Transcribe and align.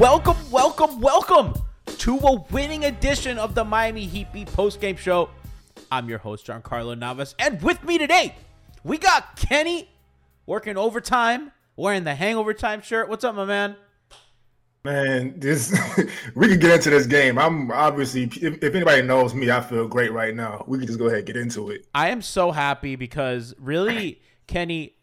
Welcome, 0.00 0.38
welcome, 0.50 0.98
welcome 1.02 1.52
to 1.84 2.16
a 2.16 2.40
winning 2.50 2.86
edition 2.86 3.36
of 3.36 3.54
the 3.54 3.62
Miami 3.62 4.06
Heat 4.06 4.32
Beat 4.32 4.48
postgame 4.48 4.96
show. 4.96 5.28
I'm 5.92 6.08
your 6.08 6.16
host, 6.16 6.46
Giancarlo 6.46 6.98
Navas, 6.98 7.34
and 7.38 7.60
with 7.60 7.84
me 7.84 7.98
today, 7.98 8.34
we 8.82 8.96
got 8.96 9.36
Kenny 9.36 9.90
working 10.46 10.78
overtime, 10.78 11.52
wearing 11.76 12.04
the 12.04 12.14
hangover 12.14 12.54
time 12.54 12.80
shirt. 12.80 13.10
What's 13.10 13.24
up, 13.24 13.34
my 13.34 13.44
man? 13.44 13.76
Man, 14.84 15.38
this 15.38 15.70
we 16.34 16.48
can 16.48 16.58
get 16.58 16.76
into 16.76 16.88
this 16.88 17.06
game. 17.06 17.38
I'm 17.38 17.70
obviously, 17.70 18.22
if, 18.22 18.62
if, 18.62 18.74
anybody 18.74 19.02
knows 19.02 19.34
me, 19.34 19.50
I 19.50 19.60
feel 19.60 19.86
great 19.86 20.12
right 20.12 20.34
now. 20.34 20.64
We 20.66 20.78
can 20.78 20.86
just 20.86 20.98
go 20.98 21.08
ahead 21.08 21.18
and 21.18 21.26
get 21.26 21.36
into 21.36 21.68
it. 21.68 21.86
I 21.94 22.08
am 22.08 22.22
so 22.22 22.52
happy 22.52 22.96
because 22.96 23.54
really, 23.58 24.22
Kenny, 24.46 24.94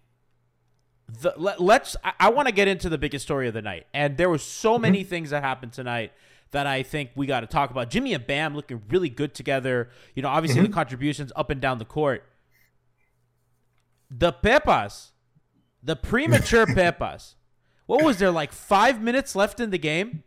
the, 1.08 1.34
let, 1.38 1.82
us 1.82 1.96
I, 2.04 2.14
I 2.20 2.30
want 2.30 2.48
to 2.48 2.54
get 2.54 2.68
into 2.68 2.90
the 2.90 2.98
biggest 2.98 3.24
story 3.24 3.48
of 3.48 3.54
the 3.54 3.62
night, 3.62 3.88
and 3.94 4.18
there 4.18 4.30
were 4.30 4.38
so 4.38 4.74
mm-hmm. 4.74 4.82
many 4.84 5.04
things 5.04 5.30
that 5.30 5.44
happened 5.44 5.74
tonight 5.74 6.12
that 6.52 6.68
I 6.68 6.84
think 6.84 7.12
we 7.16 7.26
got 7.26 7.42
to 7.42 7.48
talk 7.48 7.72
about. 7.72 7.90
Jimmy 7.90 8.14
and 8.14 8.26
Bam 8.26 8.56
looking 8.56 8.82
really 8.90 9.10
good 9.10 9.34
together. 9.34 9.90
You 10.16 10.22
know, 10.22 10.30
obviously 10.30 10.62
mm-hmm. 10.62 10.72
the 10.72 10.76
contributions 10.76 11.32
up 11.36 11.50
and 11.50 11.60
down 11.60 11.78
the 11.78 11.86
court. 11.86 12.24
The 14.10 14.32
Pepas 14.32 15.12
the 15.88 15.96
premature 15.96 16.66
Pepas. 16.76 17.36
What 17.86 18.04
was 18.04 18.18
there 18.18 18.32
like 18.32 18.52
five 18.52 19.02
minutes 19.02 19.36
left 19.36 19.60
in 19.60 19.70
the 19.72 19.78
game? 19.78 20.24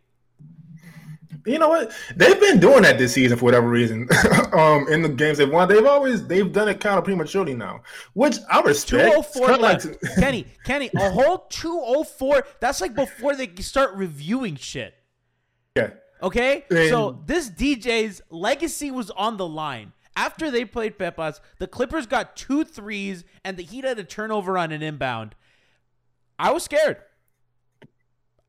You 1.45 1.59
know 1.59 1.69
what? 1.69 1.91
They've 2.15 2.39
been 2.39 2.59
doing 2.59 2.83
that 2.83 2.97
this 2.97 3.13
season 3.13 3.37
for 3.37 3.45
whatever 3.45 3.67
reason. 3.67 4.07
um, 4.53 4.87
in 4.89 5.01
the 5.01 5.09
games 5.09 5.37
they've 5.37 5.49
won, 5.49 5.67
they've 5.67 5.85
always 5.85 6.25
they've 6.27 6.51
done 6.51 6.69
it 6.69 6.79
kind 6.79 6.97
of 6.97 7.03
prematurely 7.03 7.53
now, 7.53 7.81
which 8.13 8.37
I 8.49 8.61
respect. 8.61 9.11
Two 9.11 9.19
oh 9.19 9.21
four 9.21 9.57
left. 9.57 9.85
Like... 9.85 10.01
Kenny, 10.15 10.45
Kenny, 10.63 10.89
a 10.95 11.09
whole 11.09 11.45
two 11.49 11.81
oh 11.83 12.03
four. 12.03 12.45
That's 12.59 12.81
like 12.81 12.93
before 12.93 13.35
they 13.35 13.51
start 13.59 13.95
reviewing 13.95 14.55
shit. 14.55 14.93
Yeah. 15.75 15.91
Okay. 16.21 16.65
And... 16.69 16.89
So 16.89 17.23
this 17.25 17.49
DJ's 17.49 18.21
legacy 18.29 18.91
was 18.91 19.09
on 19.11 19.37
the 19.37 19.47
line. 19.47 19.93
After 20.15 20.51
they 20.51 20.65
played 20.65 20.99
Pepas, 20.99 21.39
the 21.57 21.67
Clippers 21.67 22.05
got 22.05 22.35
two 22.35 22.65
threes, 22.65 23.23
and 23.45 23.55
the 23.55 23.63
Heat 23.63 23.85
had 23.85 23.97
a 23.97 24.03
turnover 24.03 24.57
on 24.57 24.71
an 24.71 24.83
inbound. 24.83 25.35
I 26.37 26.51
was 26.51 26.63
scared. 26.63 26.97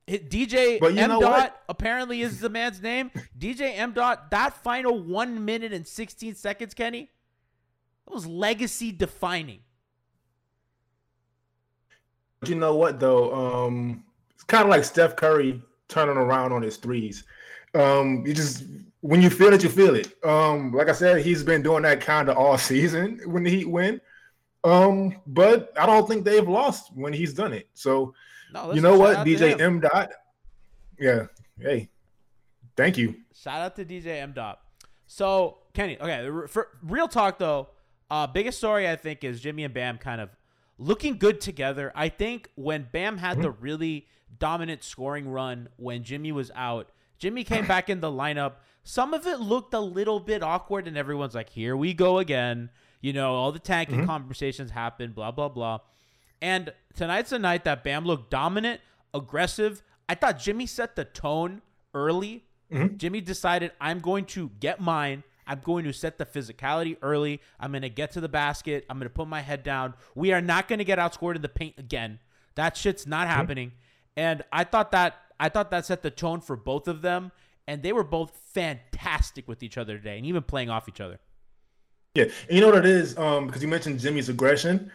DJ 0.09 0.83
M 0.83 1.21
dot 1.21 1.61
apparently 1.69 2.23
is 2.23 2.41
the 2.41 2.49
man's 2.49 2.83
name. 2.83 3.11
DJ 3.39 3.77
M 3.79 3.93
dot. 3.93 4.31
That 4.31 4.55
final 4.63 4.99
one 4.99 5.45
minute 5.45 5.73
and 5.73 5.87
sixteen 5.87 6.35
seconds, 6.35 6.75
Kenny, 6.75 7.11
that 8.07 8.15
was 8.15 8.27
legacy 8.27 8.93
defining. 8.93 9.61
But 12.41 12.49
You 12.49 12.57
know 12.57 12.75
what 12.75 12.99
though? 12.99 13.33
Um, 13.33 14.05
it's 14.35 14.45
kind 14.45 14.65
of 14.65 14.71
like 14.71 14.85
Steph 14.85 15.15
Curry 15.15 15.63
turning 15.89 16.17
around 16.17 16.53
on 16.53 16.63
his 16.63 16.77
threes. 16.77 17.25
Um, 17.75 18.25
you 18.27 18.35
just 18.35 18.65
when 19.01 19.23
you 19.23 19.31
feel 19.31 19.53
it, 19.53 19.63
you 19.63 19.69
feel 19.69 19.95
it. 19.95 20.13
Um, 20.25 20.73
like 20.73 20.89
I 20.89 20.93
said, 20.93 21.25
he's 21.25 21.45
been 21.45 21.63
doing 21.63 21.83
that 21.83 22.01
kind 22.01 22.29
of 22.29 22.37
all 22.37 22.59
season 22.59 23.21
when 23.27 23.45
the 23.45 23.51
Heat 23.51 23.69
win. 23.69 24.01
Um, 24.65 25.21
but 25.27 25.73
I 25.79 25.87
don't 25.87 26.09
think 26.09 26.25
they've 26.25 26.49
lost 26.49 26.95
when 26.95 27.13
he's 27.13 27.35
done 27.35 27.53
it. 27.53 27.69
So 27.75 28.15
no, 28.53 28.73
you 28.73 28.81
know 28.81 28.99
what, 28.99 29.19
DJ 29.19 29.61
M 29.61 29.81
dot. 29.81 30.11
Yeah. 30.99 31.27
Hey, 31.59 31.89
thank 32.77 32.97
you. 32.97 33.17
Shout 33.35 33.61
out 33.61 33.77
to 33.77 33.85
DJ 33.85 34.21
M 34.21 34.33
dot. 34.33 34.61
So 35.07 35.59
Kenny, 35.75 35.99
okay, 36.01 36.47
for 36.49 36.69
real 36.83 37.09
talk 37.09 37.39
though, 37.39 37.69
uh, 38.11 38.27
biggest 38.27 38.59
story 38.59 38.89
I 38.89 38.97
think 38.97 39.25
is 39.25 39.41
Jimmy 39.41 39.65
and 39.65 39.73
Bam 39.73 39.99
kind 39.99 40.21
of 40.21 40.31
looking 40.79 41.19
good 41.19 41.41
together. 41.41 41.93
I 41.95 42.09
think 42.09 42.51
when 42.55 42.89
Bam 42.93 43.19
had 43.19 43.35
mm-hmm. 43.35 43.43
the 43.43 43.51
really 43.51 44.07
dominant 44.39 44.83
scoring 44.83 45.29
run 45.29 45.69
when 45.77 46.03
Jimmy 46.03 46.33
was 46.33 46.51
out, 46.55 46.91
Jimmy 47.19 47.45
came 47.45 47.67
back 47.67 47.89
in 47.89 48.01
the 48.01 48.11
lineup. 48.11 48.55
Some 48.85 49.15
of 49.15 49.27
it 49.27 49.39
looked 49.39 49.75
a 49.75 49.81
little 49.81 50.19
bit 50.19 50.43
awkward, 50.43 50.89
and 50.89 50.97
everyone's 50.97 51.35
like, 51.35 51.51
"Here 51.51 51.77
we 51.77 51.95
go 51.95 52.19
again." 52.19 52.71
You 53.01 53.13
know, 53.13 53.35
all 53.35 53.53
the 53.53 53.59
tanking 53.59 53.99
mm-hmm. 53.99 54.07
conversations 54.07 54.71
happen, 54.71 55.13
blah, 55.13 55.31
blah, 55.31 55.49
blah. 55.49 55.81
And 56.43 56.73
tonight's 56.95 57.31
a 57.31 57.39
night 57.39 57.65
that 57.65 57.85
Bam 57.85 58.05
looked 58.05 58.31
dominant, 58.31 58.81
aggressive. 59.15 59.83
I 60.09 60.17
thought 60.17 60.41
Jimmy 60.41 60.67
set 60.67 60.97
the 60.97 61.05
tone 61.05 61.63
early. 61.95 62.45
Mm-hmm. 62.71 62.97
Jimmy 62.97 63.21
decided, 63.21 63.71
I'm 63.81 64.01
going 64.01 64.25
to 64.27 64.51
get 64.59 64.81
mine. 64.81 65.23
I'm 65.47 65.61
going 65.61 65.85
to 65.85 65.93
set 65.93 66.19
the 66.19 66.27
physicality 66.27 66.97
early. 67.01 67.41
I'm 67.61 67.71
going 67.71 67.83
to 67.83 67.89
get 67.89 68.11
to 68.13 68.21
the 68.21 68.29
basket. 68.29 68.85
I'm 68.91 68.99
going 68.99 69.09
to 69.09 69.15
put 69.15 69.29
my 69.29 69.41
head 69.41 69.63
down. 69.63 69.95
We 70.15 70.33
are 70.33 70.41
not 70.41 70.67
going 70.67 70.81
to 70.81 70.85
get 70.85 70.99
outscored 70.99 71.37
in 71.37 71.43
the 71.43 71.49
paint 71.49 71.77
again. 71.79 72.19
That 72.57 72.77
shit's 72.77 73.07
not 73.07 73.29
mm-hmm. 73.29 73.37
happening. 73.37 73.73
And 74.17 74.43
I 74.53 74.65
thought 74.65 74.91
that 74.91 75.17
I 75.39 75.49
thought 75.49 75.71
that 75.71 75.87
set 75.87 76.03
the 76.03 76.11
tone 76.11 76.41
for 76.41 76.57
both 76.57 76.89
of 76.89 77.03
them. 77.03 77.31
And 77.69 77.83
they 77.85 77.93
were 77.93 78.05
both 78.05 78.33
fantastic 78.53 79.47
with 79.47 79.63
each 79.63 79.79
other 79.79 79.97
today 79.97 80.17
and 80.17 80.27
even 80.27 80.43
playing 80.43 80.71
off 80.71 80.89
each 80.89 81.01
other. 81.01 81.21
Yeah, 82.15 82.25
and 82.25 82.33
you 82.51 82.61
know 82.61 82.69
what 82.69 82.79
it 82.79 82.87
is? 82.87 83.17
Um, 83.17 83.47
because 83.47 83.63
you 83.63 83.69
mentioned 83.69 84.01
Jimmy's 84.01 84.29
aggression. 84.29 84.91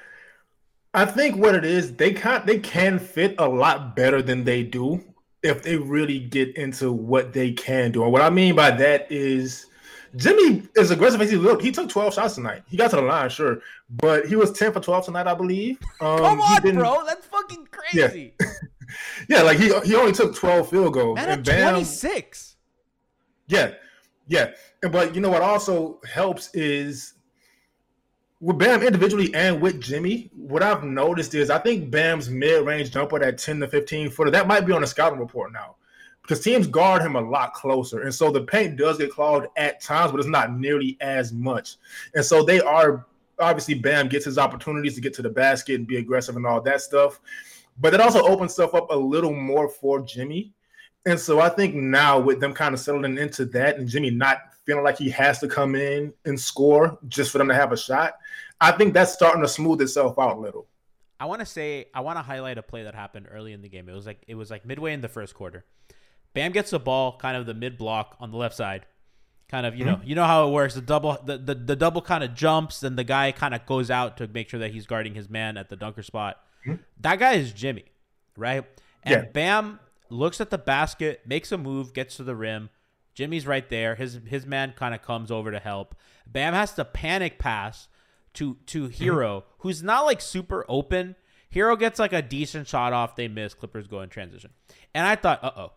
I 0.97 1.05
think 1.05 1.35
what 1.35 1.53
it 1.53 1.63
is, 1.63 1.95
they 1.95 2.11
can 2.11 2.43
they 2.47 2.57
can 2.57 2.97
fit 2.97 3.35
a 3.37 3.47
lot 3.47 3.95
better 3.95 4.19
than 4.23 4.43
they 4.43 4.63
do 4.63 5.03
if 5.43 5.61
they 5.61 5.77
really 5.77 6.17
get 6.17 6.57
into 6.57 6.91
what 6.91 7.33
they 7.33 7.51
can 7.51 7.91
do. 7.91 8.01
And 8.01 8.11
what 8.11 8.23
I 8.23 8.31
mean 8.31 8.55
by 8.55 8.71
that 8.71 9.05
is 9.11 9.67
Jimmy 10.15 10.63
is 10.75 10.89
aggressive 10.89 11.21
as 11.21 11.29
he 11.29 11.37
looked. 11.37 11.61
He 11.61 11.71
took 11.71 11.87
12 11.87 12.15
shots 12.15 12.33
tonight. 12.33 12.63
He 12.67 12.77
got 12.77 12.89
to 12.89 12.95
the 12.95 13.03
line, 13.03 13.29
sure, 13.29 13.61
but 13.91 14.25
he 14.25 14.35
was 14.35 14.51
10 14.53 14.73
for 14.73 14.79
12 14.79 15.05
tonight, 15.05 15.27
I 15.27 15.35
believe. 15.35 15.77
Um, 16.01 16.17
Come 16.17 16.41
on, 16.41 16.73
bro. 16.73 17.03
That's 17.05 17.27
fucking 17.27 17.67
crazy. 17.69 18.33
Yeah. 18.39 18.47
yeah, 19.29 19.41
like 19.43 19.59
he 19.59 19.67
he 19.81 19.93
only 19.95 20.13
took 20.13 20.33
12 20.33 20.67
field 20.67 20.93
goals. 20.95 21.17
Man, 21.17 21.29
and 21.29 21.45
Bam, 21.45 21.73
26. 21.73 22.55
Yeah. 23.49 23.73
Yeah. 24.27 24.53
But 24.81 25.13
you 25.13 25.21
know 25.21 25.29
what 25.29 25.43
also 25.43 25.99
helps 26.11 26.49
is 26.55 27.13
with 28.39 28.57
Bam 28.57 28.83
individually 28.83 29.33
and 29.33 29.61
with 29.61 29.81
Jimmy, 29.81 30.31
what 30.47 30.63
I've 30.63 30.83
noticed 30.83 31.35
is 31.35 31.49
I 31.49 31.59
think 31.59 31.91
Bam's 31.91 32.29
mid-range 32.29 32.91
jumper 32.91 33.21
at 33.21 33.37
10 33.37 33.59
to 33.59 33.67
15 33.67 34.09
footer, 34.09 34.31
that 34.31 34.47
might 34.47 34.65
be 34.65 34.71
on 34.71 34.81
the 34.81 34.87
scouting 34.87 35.19
report 35.19 35.51
now. 35.51 35.75
Because 36.21 36.41
teams 36.41 36.67
guard 36.67 37.01
him 37.01 37.15
a 37.15 37.21
lot 37.21 37.53
closer. 37.53 38.01
And 38.01 38.13
so 38.13 38.31
the 38.31 38.41
paint 38.41 38.77
does 38.77 38.97
get 38.97 39.11
clogged 39.11 39.47
at 39.57 39.81
times, 39.81 40.11
but 40.11 40.19
it's 40.19 40.29
not 40.29 40.53
nearly 40.53 40.97
as 40.99 41.31
much. 41.31 41.77
And 42.15 42.23
so 42.23 42.43
they 42.43 42.59
are 42.59 43.05
obviously 43.39 43.75
Bam 43.75 44.07
gets 44.09 44.25
his 44.25 44.37
opportunities 44.37 44.95
to 44.95 45.01
get 45.01 45.13
to 45.15 45.21
the 45.21 45.29
basket 45.29 45.75
and 45.75 45.87
be 45.87 45.97
aggressive 45.97 46.35
and 46.35 46.45
all 46.45 46.61
that 46.61 46.81
stuff. 46.81 47.19
but 47.79 47.93
it 47.93 48.01
also 48.01 48.23
opens 48.23 48.53
stuff 48.53 48.73
up 48.73 48.87
a 48.89 48.95
little 48.95 49.33
more 49.33 49.69
for 49.69 50.01
Jimmy. 50.01 50.53
And 51.05 51.19
so 51.19 51.39
I 51.39 51.49
think 51.49 51.75
now 51.75 52.19
with 52.19 52.39
them 52.39 52.53
kind 52.53 52.73
of 52.73 52.79
settling 52.79 53.17
into 53.17 53.45
that 53.45 53.77
and 53.77 53.87
Jimmy 53.87 54.09
not 54.09 54.39
feeling 54.65 54.83
like 54.83 54.97
he 54.97 55.09
has 55.11 55.39
to 55.39 55.47
come 55.47 55.75
in 55.75 56.13
and 56.25 56.39
score 56.39 56.97
just 57.07 57.31
for 57.31 57.37
them 57.37 57.47
to 57.47 57.55
have 57.55 57.71
a 57.71 57.77
shot, 57.77 58.15
I 58.59 58.71
think 58.71 58.93
that's 58.93 59.13
starting 59.13 59.41
to 59.41 59.47
smooth 59.47 59.81
itself 59.81 60.17
out 60.17 60.37
a 60.37 60.39
little. 60.39 60.67
I 61.19 61.25
want 61.25 61.39
to 61.39 61.45
say 61.45 61.87
I 61.93 62.01
want 62.01 62.17
to 62.17 62.23
highlight 62.23 62.57
a 62.57 62.63
play 62.63 62.83
that 62.83 62.95
happened 62.95 63.27
early 63.31 63.53
in 63.53 63.61
the 63.61 63.69
game. 63.69 63.89
It 63.89 63.93
was 63.93 64.05
like 64.05 64.23
it 64.27 64.35
was 64.35 64.51
like 64.51 64.65
midway 64.65 64.93
in 64.93 65.01
the 65.01 65.07
first 65.07 65.33
quarter. 65.33 65.65
Bam 66.33 66.51
gets 66.51 66.71
the 66.71 66.79
ball 66.79 67.17
kind 67.17 67.35
of 67.35 67.45
the 67.45 67.53
mid 67.53 67.77
block 67.77 68.15
on 68.19 68.31
the 68.31 68.37
left 68.37 68.55
side. 68.55 68.85
Kind 69.49 69.65
of, 69.65 69.75
you 69.75 69.85
mm-hmm. 69.85 70.01
know, 70.01 70.05
you 70.05 70.13
know 70.13 70.25
how 70.25 70.47
it 70.47 70.51
works. 70.51 70.73
The 70.73 70.81
double 70.81 71.17
the, 71.23 71.37
the, 71.37 71.55
the 71.55 71.75
double 71.75 72.01
kind 72.01 72.23
of 72.23 72.35
jumps 72.35 72.83
and 72.83 72.97
the 72.97 73.03
guy 73.03 73.31
kind 73.31 73.55
of 73.55 73.65
goes 73.65 73.89
out 73.89 74.17
to 74.17 74.27
make 74.27 74.49
sure 74.49 74.59
that 74.59 74.71
he's 74.71 74.85
guarding 74.85 75.15
his 75.15 75.29
man 75.29 75.57
at 75.57 75.69
the 75.69 75.75
dunker 75.75 76.03
spot. 76.03 76.37
Mm-hmm. 76.65 76.81
That 76.99 77.17
guy 77.19 77.33
is 77.33 77.53
Jimmy, 77.53 77.85
right? 78.35 78.65
And 79.03 79.23
yeah. 79.23 79.31
Bam 79.31 79.79
looks 80.09 80.41
at 80.41 80.49
the 80.49 80.57
basket, 80.57 81.21
makes 81.25 81.51
a 81.51 81.57
move, 81.57 81.93
gets 81.93 82.17
to 82.17 82.23
the 82.23 82.35
rim. 82.35 82.69
Jimmy's 83.15 83.47
right 83.47 83.67
there. 83.69 83.95
His 83.95 84.19
his 84.27 84.45
man 84.45 84.73
kind 84.77 84.93
of 84.93 85.01
comes 85.01 85.31
over 85.31 85.49
to 85.49 85.59
help. 85.59 85.95
Bam 86.27 86.53
has 86.53 86.73
to 86.73 86.85
panic 86.85 87.39
pass 87.39 87.87
to 88.37 88.55
to 88.67 88.89
mm-hmm. 88.89 89.45
Who's 89.59 89.81
not 89.81 90.05
like 90.05 90.21
super 90.21 90.63
open. 90.69 91.15
Herro 91.53 91.77
gets 91.77 91.97
like 91.97 92.13
a 92.13 92.21
decent 92.21 92.67
shot 92.67 92.93
off. 92.93 93.15
They 93.15 93.27
miss. 93.27 93.53
Clippers 93.53 93.87
go 93.87 94.01
in 94.01 94.09
transition. 94.09 94.51
And 94.93 95.07
I 95.07 95.15
thought, 95.15 95.43
uh 95.43 95.51
oh, 95.55 95.71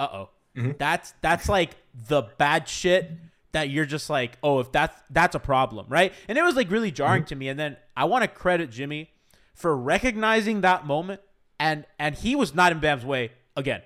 uh 0.00 0.08
oh, 0.12 0.28
mm-hmm. 0.56 0.72
that's 0.78 1.14
that's 1.20 1.48
like 1.48 1.76
the 2.08 2.22
bad 2.38 2.68
shit 2.68 3.10
that 3.52 3.70
you're 3.70 3.86
just 3.86 4.10
like, 4.10 4.36
oh, 4.42 4.58
if 4.58 4.72
that's 4.72 5.00
that's 5.10 5.36
a 5.36 5.38
problem, 5.38 5.86
right? 5.88 6.12
And 6.28 6.36
it 6.36 6.42
was 6.42 6.56
like 6.56 6.70
really 6.70 6.90
jarring 6.90 7.22
mm-hmm. 7.22 7.28
to 7.28 7.36
me. 7.36 7.48
And 7.48 7.58
then 7.58 7.76
I 7.96 8.04
want 8.04 8.22
to 8.22 8.28
credit 8.28 8.70
Jimmy 8.70 9.10
for 9.54 9.76
recognizing 9.76 10.62
that 10.62 10.86
moment, 10.86 11.20
and 11.60 11.84
and 12.00 12.16
he 12.16 12.34
was 12.34 12.52
not 12.52 12.72
in 12.72 12.80
Bam's 12.80 13.04
way 13.04 13.30
again. 13.56 13.82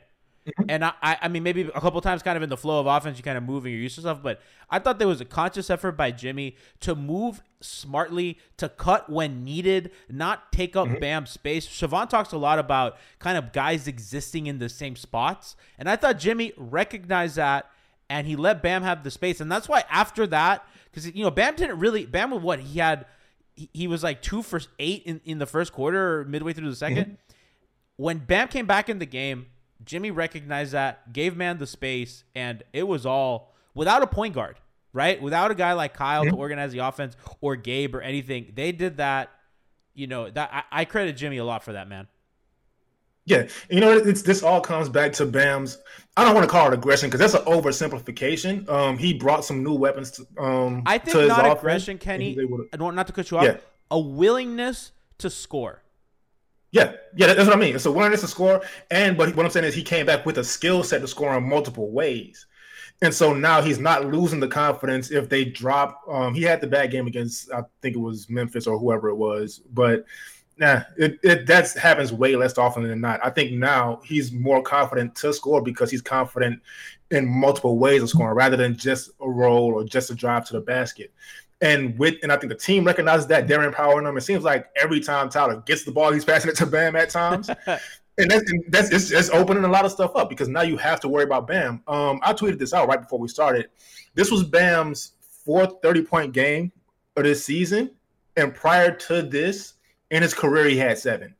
And 0.69 0.85
I, 0.85 0.93
I 1.03 1.29
mean, 1.29 1.43
maybe 1.43 1.63
a 1.63 1.81
couple 1.81 2.01
times, 2.01 2.23
kind 2.23 2.37
of 2.37 2.43
in 2.43 2.51
the 2.51 2.57
flow 2.57 2.81
of 2.81 2.87
offense, 2.87 3.17
you 3.17 3.25
kind 3.25 3.39
of 3.39 3.45
moving 3.45 3.73
your 3.73 3.81
use 3.81 3.97
of 3.97 4.03
stuff. 4.03 4.23
But 4.23 4.41
I 4.69 4.79
thought 4.79 4.99
there 4.99 5.09
was 5.09 5.21
a 5.21 5.25
conscious 5.25 5.71
effort 5.71 5.93
by 5.93 6.11
Jimmy 6.11 6.57
to 6.81 6.95
move 6.95 7.43
smartly, 7.61 8.39
to 8.59 8.69
cut 8.69 9.09
when 9.09 9.43
needed, 9.43 9.91
not 10.09 10.53
take 10.53 10.77
up 10.77 10.87
mm-hmm. 10.87 11.01
Bam's 11.01 11.31
space. 11.31 11.67
Siobhan 11.67 12.09
talks 12.09 12.33
a 12.33 12.39
lot 12.39 12.59
about 12.59 12.99
kind 13.19 13.39
of 13.39 13.53
guys 13.53 13.87
existing 13.87 14.47
in 14.47 14.59
the 14.59 14.69
same 14.69 14.97
spots, 14.97 15.57
and 15.79 15.89
I 15.89 15.97
thought 15.97 16.19
Jimmy 16.19 16.53
recognized 16.57 17.37
that, 17.37 17.71
and 18.11 18.27
he 18.27 18.37
let 18.37 18.63
Bam 18.63 18.83
have 18.83 19.03
the 19.03 19.11
space, 19.11 19.41
and 19.41 19.51
that's 19.51 19.69
why 19.69 19.85
after 19.91 20.27
that, 20.29 20.67
because 20.91 21.11
you 21.15 21.25
know 21.25 21.31
Bam 21.31 21.57
didn't 21.57 21.79
really 21.79 22.07
Bam 22.07 22.31
was 22.31 22.43
what 22.43 22.61
he 22.61 22.79
had. 22.79 23.07
He, 23.57 23.71
he 23.73 23.87
was 23.87 24.03
like 24.03 24.21
two 24.21 24.43
for 24.43 24.61
eight 24.79 25.05
in, 25.05 25.21
in 25.25 25.39
the 25.39 25.47
first 25.47 25.73
quarter 25.73 26.21
or 26.21 26.25
midway 26.25 26.53
through 26.53 26.69
the 26.71 26.87
2nd 26.87 26.97
mm-hmm. 26.97 27.13
When 27.97 28.19
Bam 28.19 28.49
came 28.49 28.67
back 28.67 28.89
in 28.89 28.99
the 28.99 29.07
game, 29.07 29.47
Jimmy 29.85 30.11
recognized 30.11 30.73
that, 30.73 31.13
gave 31.13 31.37
man 31.37 31.59
the 31.59 31.67
space, 31.67 32.25
and 32.35 32.63
it 32.73 32.85
was 32.85 33.07
all 33.07 33.55
without 33.75 34.03
a 34.03 34.07
point 34.07 34.35
guard, 34.35 34.59
right? 34.93 35.21
Without 35.21 35.51
a 35.51 35.55
guy 35.55 35.73
like 35.73 35.95
Kyle 35.95 36.25
to 36.25 36.35
organize 36.35 36.73
the 36.73 36.79
offense 36.79 37.17
or 37.41 37.57
Gabe 37.57 37.95
or 37.95 38.01
anything. 38.01 38.53
They 38.55 38.73
did 38.73 38.99
that. 38.99 39.31
You 39.95 40.09
know 40.09 40.29
that 40.29 40.51
I, 40.53 40.81
I 40.81 40.85
credit 40.85 41.17
Jimmy 41.17 41.37
a 41.37 41.45
lot 41.45 41.63
for 41.63 41.73
that, 41.73 41.89
man. 41.89 42.09
Yeah, 43.27 43.49
you 43.71 43.81
know, 43.81 43.93
it's 43.93 44.23
this 44.23 44.43
all 44.43 44.61
comes 44.61 44.89
back 44.89 45.13
to 45.15 45.25
Bam's. 45.25 45.79
I 46.17 46.25
don't 46.25 46.35
want 46.35 46.45
to 46.45 46.51
call 46.51 46.67
it 46.67 46.75
aggression 46.75 47.09
because 47.09 47.21
that's 47.21 47.35
an 47.35 47.51
oversimplification. 47.51 48.69
Um, 48.69 48.99
he 48.99 49.15
brought 49.15 49.45
some 49.45 49.63
new 49.63 49.75
weapons. 49.75 50.11
To, 50.13 50.27
um, 50.37 50.83
I 50.85 50.99
think 50.99 51.29
not 51.29 51.59
aggression, 51.59 51.97
Kenny. 51.97 52.37
I 52.73 52.77
don't 52.77 52.95
not 52.95 53.07
to 53.07 53.13
cut 53.13 53.31
you 53.31 53.39
off. 53.39 53.45
Yeah. 53.45 53.57
A 53.91 53.99
willingness 53.99 54.93
to 55.19 55.31
score. 55.31 55.84
Yeah, 56.75 56.95
yeah, 57.15 57.29
that's 57.33 57.47
what 57.49 57.57
I 57.57 57.61
mean. 57.61 57.79
So 57.79 57.93
willingness 57.93 58.23
to 58.23 58.27
score, 58.27 58.61
and 58.91 59.17
but 59.17 59.37
what 59.37 59.47
I'm 59.47 59.53
saying 59.53 59.65
is 59.67 59.75
he 59.75 59.83
came 59.85 60.07
back 60.07 60.27
with 60.27 60.39
a 60.39 60.45
skill 60.45 60.83
set 60.83 61.03
to 61.03 61.07
score 61.07 61.37
in 61.37 61.49
multiple 61.49 61.93
ways, 61.93 62.47
and 63.01 63.15
so 63.15 63.33
now 63.33 63.63
he's 63.63 63.79
not 63.79 64.07
losing 64.07 64.41
the 64.41 64.49
confidence 64.49 65.13
if 65.13 65.29
they 65.29 65.45
drop. 65.45 66.01
Um, 66.09 66.35
he 66.35 66.43
had 66.43 66.61
the 66.61 66.67
bad 66.67 66.91
game 66.91 67.07
against 67.07 67.53
I 67.53 67.63
think 67.81 67.95
it 67.95 68.01
was 68.01 68.29
Memphis 68.29 68.67
or 68.67 68.77
whoever 68.77 69.09
it 69.09 69.15
was, 69.15 69.61
but 69.73 70.05
nah, 70.59 70.81
it, 70.99 71.21
it 71.23 71.47
that 71.47 71.73
happens 71.75 72.13
way 72.13 72.35
less 72.35 72.59
often 72.59 72.83
than 72.89 73.01
not. 73.01 73.21
I 73.25 73.31
think 73.31 73.53
now 73.53 74.01
he's 74.05 74.33
more 74.33 74.61
confident 74.61 75.15
to 75.17 75.33
score 75.33 75.63
because 75.63 75.93
he's 75.93 76.03
confident 76.03 76.61
in 77.13 77.25
multiple 77.29 77.79
ways 77.79 78.03
of 78.03 78.09
scoring 78.11 78.35
rather 78.35 78.57
than 78.57 78.77
just 78.77 79.11
a 79.21 79.31
roll 79.31 79.75
or 79.75 79.85
just 79.85 80.11
a 80.11 80.15
drive 80.17 80.45
to 80.47 80.55
the 80.55 80.61
basket. 80.61 81.13
And 81.65 81.99
with 81.99 82.17
and 82.23 82.31
I 82.31 82.37
think 82.37 82.53
the 82.53 82.59
team 82.59 82.85
recognizes 82.85 83.27
that 83.29 83.49
they're 83.49 83.63
empowering 83.63 84.05
them. 84.05 84.19
It 84.19 84.21
seems 84.21 84.45
like 84.45 84.67
every 84.77 85.01
time 85.01 85.31
Tyler 85.31 85.63
gets 85.65 85.83
the 85.83 85.91
ball, 85.93 86.13
he's 86.13 86.25
passing 86.25 86.51
it 86.51 86.57
to 86.59 86.67
Bam 86.67 86.95
at 86.95 87.09
times. 87.09 87.49
and 87.69 88.31
that's, 88.31 88.51
and 88.51 88.65
that's 88.69 88.93
it's, 88.93 89.11
it's, 89.11 89.31
opening 89.31 89.65
a 89.65 89.69
lot 89.69 89.87
of 89.87 89.91
stuff 89.91 90.15
up 90.15 90.29
because 90.29 90.47
now 90.47 90.61
you 90.61 90.77
have 90.77 91.01
to 91.01 91.09
worry 91.09 91.25
about 91.25 91.47
Bam. 91.47 91.83
Um, 91.89 92.21
I 92.23 92.35
tweeted 92.35 92.59
this 92.59 92.75
out 92.75 92.87
right 92.87 93.01
before 93.01 93.19
we 93.19 93.29
started. 93.29 93.71
This 94.15 94.31
was 94.31 94.45
Bam's 94.45 95.13
fourth 95.21 95.81
30 95.83 96.03
point 96.03 96.33
game 96.35 96.71
of 97.17 97.25
this 97.25 97.43
season. 97.43 97.91
And 98.37 98.55
prior 98.55 98.95
to 98.95 99.23
this, 99.23 99.75
in 100.11 100.23
his 100.23 100.35
career, 100.35 100.67
he 100.67 100.77
had 100.77 100.99
seven. 100.99 101.35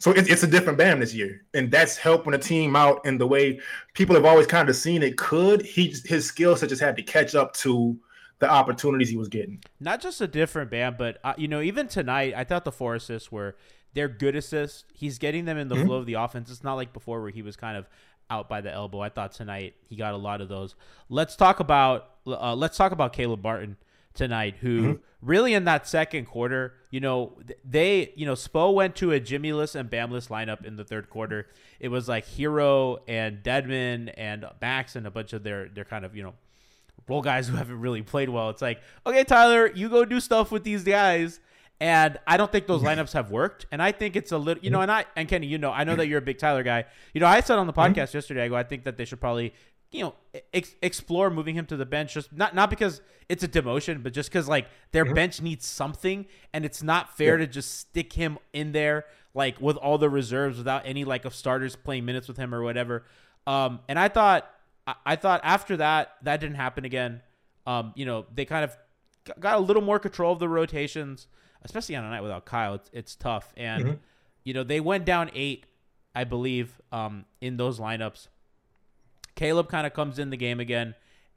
So 0.00 0.10
it, 0.12 0.30
it's 0.30 0.42
a 0.42 0.46
different 0.46 0.76
Bam 0.76 1.00
this 1.00 1.14
year, 1.14 1.44
and 1.54 1.70
that's 1.70 1.96
helping 1.96 2.32
the 2.32 2.38
team 2.38 2.76
out 2.76 3.04
in 3.06 3.16
the 3.16 3.26
way 3.26 3.58
people 3.94 4.14
have 4.14 4.26
always 4.26 4.46
kind 4.46 4.68
of 4.68 4.76
seen 4.76 5.02
it 5.02 5.16
could. 5.16 5.62
He 5.62 5.94
his 6.04 6.26
skill 6.26 6.56
set 6.56 6.68
just 6.68 6.82
had 6.82 6.94
to 6.96 7.02
catch 7.02 7.34
up 7.34 7.54
to 7.54 7.98
the 8.38 8.50
opportunities 8.50 9.08
he 9.08 9.16
was 9.16 9.28
getting. 9.28 9.62
Not 9.80 10.00
just 10.00 10.20
a 10.20 10.26
different 10.26 10.70
Bam, 10.70 10.96
but 10.98 11.18
uh, 11.24 11.34
you 11.36 11.48
know, 11.48 11.60
even 11.60 11.88
tonight, 11.88 12.34
I 12.36 12.44
thought 12.44 12.64
the 12.64 12.72
four 12.72 12.94
assists 12.94 13.32
were 13.32 13.56
they're 13.94 14.08
good 14.08 14.36
assists. 14.36 14.84
He's 14.94 15.18
getting 15.18 15.44
them 15.44 15.58
in 15.58 15.68
the 15.68 15.74
mm-hmm. 15.74 15.86
flow 15.86 15.96
of 15.96 16.06
the 16.06 16.14
offense. 16.14 16.50
It's 16.50 16.62
not 16.62 16.74
like 16.74 16.92
before 16.92 17.20
where 17.20 17.30
he 17.30 17.42
was 17.42 17.56
kind 17.56 17.76
of 17.76 17.88
out 18.30 18.48
by 18.48 18.60
the 18.60 18.72
elbow. 18.72 19.00
I 19.00 19.08
thought 19.08 19.32
tonight 19.32 19.74
he 19.88 19.96
got 19.96 20.14
a 20.14 20.18
lot 20.18 20.40
of 20.40 20.48
those. 20.48 20.74
Let's 21.08 21.36
talk 21.36 21.60
about 21.60 22.10
uh, 22.26 22.54
let's 22.54 22.76
talk 22.76 22.92
about 22.92 23.12
Caleb 23.12 23.42
Martin 23.42 23.76
tonight, 24.14 24.56
who 24.60 24.82
mm-hmm. 24.82 24.92
really 25.22 25.54
in 25.54 25.64
that 25.64 25.88
second 25.88 26.26
quarter, 26.26 26.74
you 26.90 27.00
know, 27.00 27.38
they, 27.64 28.12
you 28.16 28.26
know, 28.26 28.34
Spo 28.34 28.74
went 28.74 28.96
to 28.96 29.12
a 29.12 29.20
Jimmyless 29.20 29.74
and 29.74 29.88
Bamless 29.88 30.28
lineup 30.28 30.66
in 30.66 30.76
the 30.76 30.84
third 30.84 31.08
quarter. 31.08 31.46
It 31.80 31.88
was 31.88 32.08
like 32.08 32.26
Herro 32.26 32.98
and 33.06 33.42
Dedmon 33.42 34.12
and 34.16 34.44
Max 34.60 34.96
and 34.96 35.06
a 35.06 35.10
bunch 35.10 35.32
of 35.32 35.42
their 35.42 35.68
their 35.68 35.84
kind 35.84 36.04
of 36.04 36.14
you 36.14 36.22
know 36.22 36.34
role 37.08 37.22
guys 37.22 37.48
who 37.48 37.56
haven't 37.56 37.80
really 37.80 38.02
played 38.02 38.28
well. 38.28 38.50
It's 38.50 38.62
like, 38.62 38.80
okay, 39.06 39.24
Tyler, 39.24 39.70
you 39.74 39.88
go 39.88 40.04
do 40.04 40.20
stuff 40.20 40.50
with 40.50 40.64
these 40.64 40.84
guys. 40.84 41.40
And 41.80 42.18
I 42.26 42.36
don't 42.36 42.50
think 42.50 42.66
those 42.66 42.82
lineups 42.82 43.12
have 43.12 43.30
worked. 43.30 43.66
And 43.70 43.80
I 43.80 43.92
think 43.92 44.16
it's 44.16 44.32
a 44.32 44.38
little, 44.38 44.62
you 44.64 44.70
know, 44.70 44.80
and 44.80 44.90
I, 44.90 45.04
and 45.14 45.28
Kenny, 45.28 45.46
you 45.46 45.58
know, 45.58 45.70
I 45.70 45.84
know 45.84 45.94
that 45.94 46.08
you're 46.08 46.18
a 46.18 46.22
big 46.22 46.38
Tyler 46.38 46.64
guy. 46.64 46.86
You 47.14 47.20
know, 47.20 47.28
I 47.28 47.40
said 47.40 47.56
on 47.56 47.68
the 47.68 47.72
mm-hmm. 47.72 47.92
podcast 47.92 48.14
yesterday, 48.14 48.44
I 48.44 48.48
go, 48.48 48.56
I 48.56 48.64
think 48.64 48.82
that 48.84 48.96
they 48.96 49.04
should 49.04 49.20
probably, 49.20 49.54
you 49.92 50.02
know, 50.02 50.14
ex- 50.52 50.74
explore 50.82 51.30
moving 51.30 51.54
him 51.54 51.66
to 51.66 51.76
the 51.76 51.86
bench. 51.86 52.14
Just 52.14 52.32
not, 52.32 52.52
not 52.52 52.68
because 52.68 53.00
it's 53.28 53.44
a 53.44 53.48
demotion, 53.48 54.02
but 54.02 54.12
just 54.12 54.28
because 54.28 54.48
like 54.48 54.66
their 54.90 55.04
mm-hmm. 55.04 55.14
bench 55.14 55.40
needs 55.40 55.66
something. 55.66 56.26
And 56.52 56.64
it's 56.64 56.82
not 56.82 57.16
fair 57.16 57.38
yeah. 57.38 57.46
to 57.46 57.52
just 57.52 57.78
stick 57.78 58.12
him 58.12 58.38
in 58.52 58.72
there, 58.72 59.04
like 59.32 59.60
with 59.60 59.76
all 59.76 59.98
the 59.98 60.10
reserves 60.10 60.58
without 60.58 60.82
any 60.84 61.04
like 61.04 61.24
of 61.24 61.32
starters 61.32 61.76
playing 61.76 62.04
minutes 62.04 62.26
with 62.26 62.38
him 62.38 62.52
or 62.52 62.62
whatever. 62.64 63.04
Um, 63.46 63.78
and 63.88 64.00
I 64.00 64.08
thought, 64.08 64.50
I, 65.04 65.16
thought 65.16 65.40
after 65.44 65.76
that, 65.78 66.16
that 66.22 66.40
didn't 66.40 66.56
happen 66.56 66.84
again. 66.84 67.22
Um, 67.66 67.92
you 67.96 68.06
know, 68.06 68.26
they 68.34 68.44
kind 68.44 68.64
of 68.64 68.76
got 69.40 69.56
a 69.56 69.60
little 69.60 69.82
more 69.82 69.98
control 69.98 70.32
of 70.32 70.38
the 70.38 70.48
rotations, 70.48 71.26
especially 71.62 71.96
on 71.96 72.04
a 72.04 72.10
night 72.10 72.22
without 72.22 72.44
Kyle. 72.44 72.74
It's, 72.74 72.90
it's 72.92 73.16
tough. 73.16 73.52
And, 73.56 73.84
mm-hmm. 73.84 73.94
you 74.44 74.54
know, 74.54 74.64
they 74.64 74.80
went 74.80 75.04
down 75.04 75.30
eight, 75.34 75.66
I 76.14 76.24
believe, 76.24 76.80
um, 76.92 77.24
in 77.40 77.56
those 77.56 77.78
lineups. 77.78 78.28
Caleb 79.34 79.68
kind 79.68 79.86
of 79.86 79.94
comes 79.94 80.18
in 80.18 80.30
the 80.30 80.36
game 80.36 80.60
again 80.60 80.94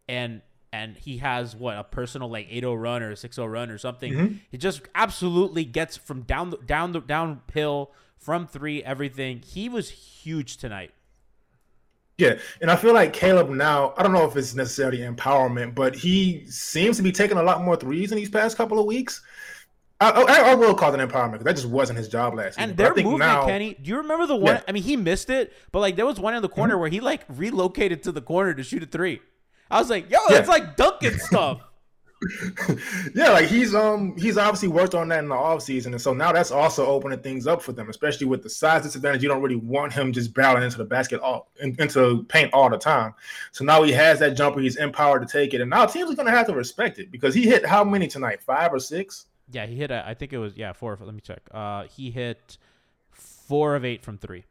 and 0.08 0.42
and 0.74 0.98
he 0.98 1.18
has 1.18 1.56
what 1.56 1.78
a 1.78 1.84
personal 1.84 2.30
like 2.30 2.50
8-0 2.50 2.82
run 2.82 3.04
or 3.04 3.12
a 3.12 3.16
6-0 3.16 3.52
run 3.52 3.70
or 3.70 3.78
something. 3.78 4.14
Mm-hmm. 4.14 4.36
He 4.50 4.58
just 4.58 4.82
absolutely 4.96 5.66
gets 5.66 5.98
from 5.98 6.22
down 6.22 6.50
the 6.50 6.58
down 6.58 6.94
the 6.94 7.02
downhill 7.02 7.92
from 8.18 8.48
3 8.48 8.84
everything. 8.84 9.42
He 9.46 9.68
was 9.70 9.90
huge 9.90 10.58
tonight. 10.58 10.92
Yeah, 12.22 12.38
and 12.62 12.70
I 12.70 12.76
feel 12.76 12.94
like 12.94 13.14
Caleb 13.14 13.50
now, 13.50 13.96
I 13.98 14.04
don't 14.04 14.14
know 14.14 14.26
if 14.26 14.38
it's 14.38 14.54
necessarily 14.54 15.00
empowerment, 15.00 15.74
but 15.74 15.96
he 15.96 16.46
seems 16.46 16.98
to 16.98 17.04
be 17.04 17.12
taking 17.12 17.38
a 17.38 17.42
lot 17.42 17.64
more 17.64 17.76
threes 17.76 18.12
in 18.12 18.16
these 18.16 18.30
past 18.30 18.58
couple 18.58 18.78
of 18.78 18.86
weeks. 18.86 19.24
I, 20.00 20.12
I, 20.12 20.52
I 20.52 20.56
will 20.56 20.76
call 20.76 20.94
it 20.94 21.00
empowerment 21.00 21.32
because 21.32 21.46
that 21.46 21.56
just 21.56 21.68
wasn't 21.68 21.98
his 21.98 22.08
job 22.08 22.36
last 22.36 22.60
year. 22.60 22.68
and 22.68 22.78
their 22.78 22.94
movement, 22.94 23.20
now, 23.20 23.48
Kenny. 23.48 23.74
Do 23.74 23.90
you 23.90 23.98
remember 23.98 24.28
the 24.28 24.36
one? 24.36 24.54
Yeah. 24.54 24.62
I 24.68 24.72
mean, 24.72 24.84
he 24.84 24.98
missed 24.98 25.32
it, 25.32 25.52
but 25.72 25.80
like 25.80 25.96
there 25.96 26.06
was 26.06 26.20
one 26.20 26.36
in 26.36 26.44
the 26.44 26.50
corner 26.50 26.76
mm-hmm. 26.76 26.82
where 26.82 26.90
he 26.92 27.00
like 27.00 27.24
relocated 27.28 28.04
to 28.04 28.12
the 28.12 28.22
corner 28.22 28.54
to 28.54 28.62
shoot 28.62 28.84
a 28.84 28.86
three. 28.86 29.20
I 29.72 29.80
was 29.80 29.90
like, 29.90 30.12
yo, 30.12 30.20
yeah. 30.30 30.38
it's 30.38 30.50
like 30.50 30.76
dunking 30.76 31.18
stuff. 31.18 31.62
yeah, 33.16 33.32
like 33.32 33.48
he's 33.48 33.74
um 33.74 34.16
he's 34.16 34.38
obviously 34.38 34.68
worked 34.68 34.94
on 34.94 35.08
that 35.08 35.20
in 35.20 35.30
the 35.30 35.36
off 35.36 35.64
season, 35.64 35.94
and 35.94 36.02
so 36.02 36.14
now 36.14 36.32
that's 36.32 36.52
also 36.52 36.86
opening 36.86 37.20
things 37.20 37.48
up 37.48 37.62
for 37.62 37.72
them, 37.72 37.90
especially 37.90 38.28
with 38.28 38.44
the 38.44 38.50
size 38.50 38.84
disadvantage. 38.84 39.24
You 39.24 39.30
don't 39.30 39.42
really 39.42 39.56
want 39.56 39.92
him 39.92 40.14
just 40.14 40.34
barreling 40.34 40.64
into 40.64 40.78
the 40.78 40.86
basket 40.86 41.20
all 41.20 41.50
in, 41.60 41.76
into 41.80 42.24
paint 42.26 42.54
all 42.54 42.70
the 42.70 42.78
time. 42.78 43.16
So 43.52 43.66
now 43.66 43.82
he 43.82 43.92
has 43.94 44.20
that 44.20 44.36
jumper, 44.36 44.60
he's 44.60 44.76
empowered 44.76 45.28
to 45.28 45.32
take 45.32 45.56
it, 45.56 45.62
and 45.62 45.70
now 45.70 45.86
teams 45.88 46.12
are 46.12 46.16
going 46.16 46.28
to 46.28 46.32
have 46.32 46.46
to 46.48 46.54
respect 46.54 47.00
it 47.00 47.12
because 47.12 47.34
he 47.34 47.44
hit 47.44 47.66
how 47.66 47.84
many 47.84 48.08
tonight? 48.08 48.44
Five 48.44 48.72
or 48.72 48.80
six? 48.80 49.26
Yeah, 49.50 49.66
he 49.66 49.76
hit. 49.76 49.90
A, 49.90 50.08
I 50.08 50.14
think 50.14 50.32
it 50.32 50.38
was 50.38 50.56
yeah 50.56 50.74
four. 50.74 50.98
Let 51.02 51.16
me 51.16 51.22
check. 51.22 51.42
Uh, 51.50 51.86
he 51.86 52.12
hit 52.12 52.58
four 53.12 53.76
of 53.76 53.84
eight 53.84 54.04
from 54.04 54.20
three. 54.20 54.46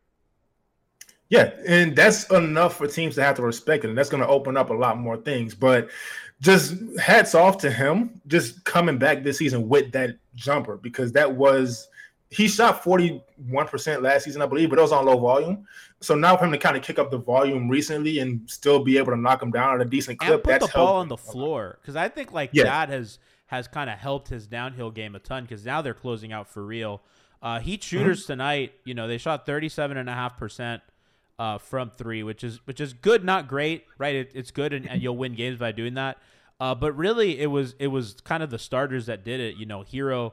Yeah, 1.29 1.53
and 1.65 1.95
that's 1.95 2.29
enough 2.33 2.77
for 2.77 2.89
teams 2.89 3.15
to 3.15 3.23
have 3.23 3.37
to 3.37 3.43
respect 3.43 3.85
it, 3.85 3.89
and 3.89 3.97
that's 3.97 4.09
going 4.09 4.23
to 4.23 4.29
open 4.29 4.57
up 4.57 4.71
a 4.71 4.75
lot 4.75 4.99
more 4.99 5.17
things. 5.17 5.55
But 5.55 5.89
just 6.40 6.75
hats 6.99 7.35
off 7.35 7.59
to 7.59 7.70
him, 7.70 8.20
just 8.26 8.64
coming 8.64 8.99
back 8.99 9.23
this 9.23 9.38
season 9.38 9.68
with 9.68 9.92
that 9.92 10.16
jumper 10.35 10.76
because 10.76 11.12
that 11.12 11.30
was 11.35 11.88
he 12.30 12.47
shot 12.47 12.82
41% 12.85 14.02
last 14.02 14.25
season, 14.25 14.40
I 14.40 14.47
believe, 14.47 14.70
but 14.70 14.78
it 14.78 14.82
was 14.82 14.92
on 14.92 15.04
low 15.04 15.18
volume. 15.18 15.66
So 16.00 16.14
now 16.14 16.37
for 16.37 16.44
him 16.44 16.52
to 16.52 16.59
kind 16.59 16.76
of 16.76 16.82
kick 16.82 16.99
up 16.99 17.11
the 17.11 17.18
volume 17.18 17.68
recently 17.68 18.20
and 18.20 18.49
still 18.49 18.82
be 18.85 18.97
able 18.99 19.11
to 19.12 19.18
knock 19.18 19.42
him 19.42 19.50
down 19.50 19.75
at 19.75 19.85
a 19.87 19.90
decent 19.90 20.18
clip, 20.20 20.35
and 20.35 20.42
put 20.44 20.50
that's 20.50 20.66
the 20.68 20.73
ball 20.78 20.87
helping. 20.87 21.00
on 21.00 21.09
the 21.09 21.16
floor 21.16 21.78
because 21.80 21.97
I 21.97 22.09
think 22.09 22.32
like 22.32 22.52
that 22.52 22.88
has 22.88 23.18
has 23.47 23.66
kind 23.66 23.90
of 23.90 23.99
helped 23.99 24.28
his 24.28 24.47
downhill 24.47 24.92
game 24.92 25.16
a 25.16 25.18
ton 25.18 25.42
because 25.42 25.64
now 25.66 25.82
they're 25.82 25.92
closing 25.92 26.32
out 26.32 26.49
for 26.49 26.64
real. 26.64 27.02
Uh, 27.42 27.59
Heat 27.59 27.80
Mm-hmm. 27.80 27.97
shooters 27.99 28.26
tonight, 28.26 28.75
you 28.85 28.94
know, 28.94 29.09
they 29.09 29.18
shot 29.18 29.44
thirty 29.44 29.68
seven 29.68 29.97
and 29.97 30.09
a 30.09 30.14
half 30.14 30.38
percent 30.38 30.82
uh, 31.40 31.56
from 31.56 31.90
three, 31.90 32.23
which 32.23 32.44
is 32.44 32.61
which 32.66 32.82
is 32.82 32.92
good, 32.92 33.25
not 33.25 33.49
great, 33.49 33.87
right? 33.97 34.14
It, 34.14 34.32
it's 34.35 34.50
good, 34.50 34.75
and, 34.75 34.87
and 34.87 35.00
you'll 35.00 35.16
win 35.16 35.35
games 35.35 35.59
by 35.59 35.73
doing 35.73 35.94
that. 35.94 36.18
Uh, 36.61 36.75
but 36.75 36.94
really, 36.94 37.40
it 37.40 37.47
was 37.47 37.75
it 37.78 37.87
was 37.87 38.16
kind 38.23 38.42
of 38.42 38.50
the 38.50 38.59
starters 38.59 39.06
that 39.06 39.25
did 39.25 39.40
it. 39.40 39.56
You 39.56 39.64
know, 39.64 39.82
Herro 39.82 40.32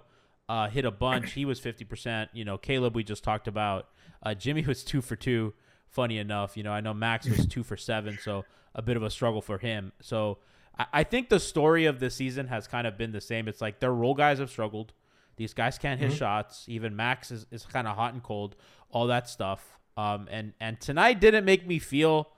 uh, 0.50 0.68
hit 0.68 0.84
a 0.84 0.92
bunch. 0.92 1.32
He 1.32 1.46
was 1.46 1.62
fifty 1.62 1.86
percent. 1.86 2.30
You 2.34 2.44
know, 2.44 2.58
Caleb 2.58 2.94
we 2.94 3.06
just 3.06 3.24
talked 3.24 3.48
about. 3.48 3.88
Uh, 4.22 4.34
Jimmy 4.34 4.64
was 4.68 4.84
two 4.84 5.02
for 5.02 5.16
two. 5.16 5.54
Funny 5.88 6.18
enough, 6.18 6.58
you 6.58 6.64
know, 6.64 6.74
I 6.74 6.82
know 6.82 6.94
Max 6.94 7.30
was 7.30 7.46
two 7.48 7.64
for 7.64 7.78
seven, 7.78 8.20
so 8.22 8.44
a 8.76 8.82
bit 8.82 8.98
of 8.98 9.04
a 9.04 9.10
struggle 9.10 9.42
for 9.42 9.58
him. 9.58 9.94
So 10.02 10.40
I, 10.78 10.86
I 10.92 11.04
think 11.06 11.30
the 11.30 11.40
story 11.40 11.86
of 11.86 12.02
the 12.02 12.10
season 12.10 12.48
has 12.48 12.68
kind 12.68 12.86
of 12.86 12.98
been 12.98 13.14
the 13.14 13.22
same. 13.22 13.48
It's 13.48 13.62
like 13.62 13.80
their 13.80 13.94
role 13.94 14.14
guys 14.14 14.40
have 14.40 14.50
struggled. 14.50 14.92
These 15.38 15.54
guys 15.54 15.78
can't 15.78 16.02
hit 16.02 16.12
shots. 16.12 16.66
Even 16.68 16.98
Max 16.98 17.32
is, 17.32 17.46
is 17.50 17.66
kind 17.66 17.88
of 17.88 17.96
hot 17.96 18.14
and 18.14 18.22
cold. 18.22 18.58
All 18.92 19.08
that 19.08 19.30
stuff. 19.30 19.77
Um, 19.98 20.28
and 20.32 20.54
and 20.60 20.80
tonight 20.80 21.20
didn't 21.20 21.44
make 21.44 21.66
me 21.68 21.80
feel 21.80 22.30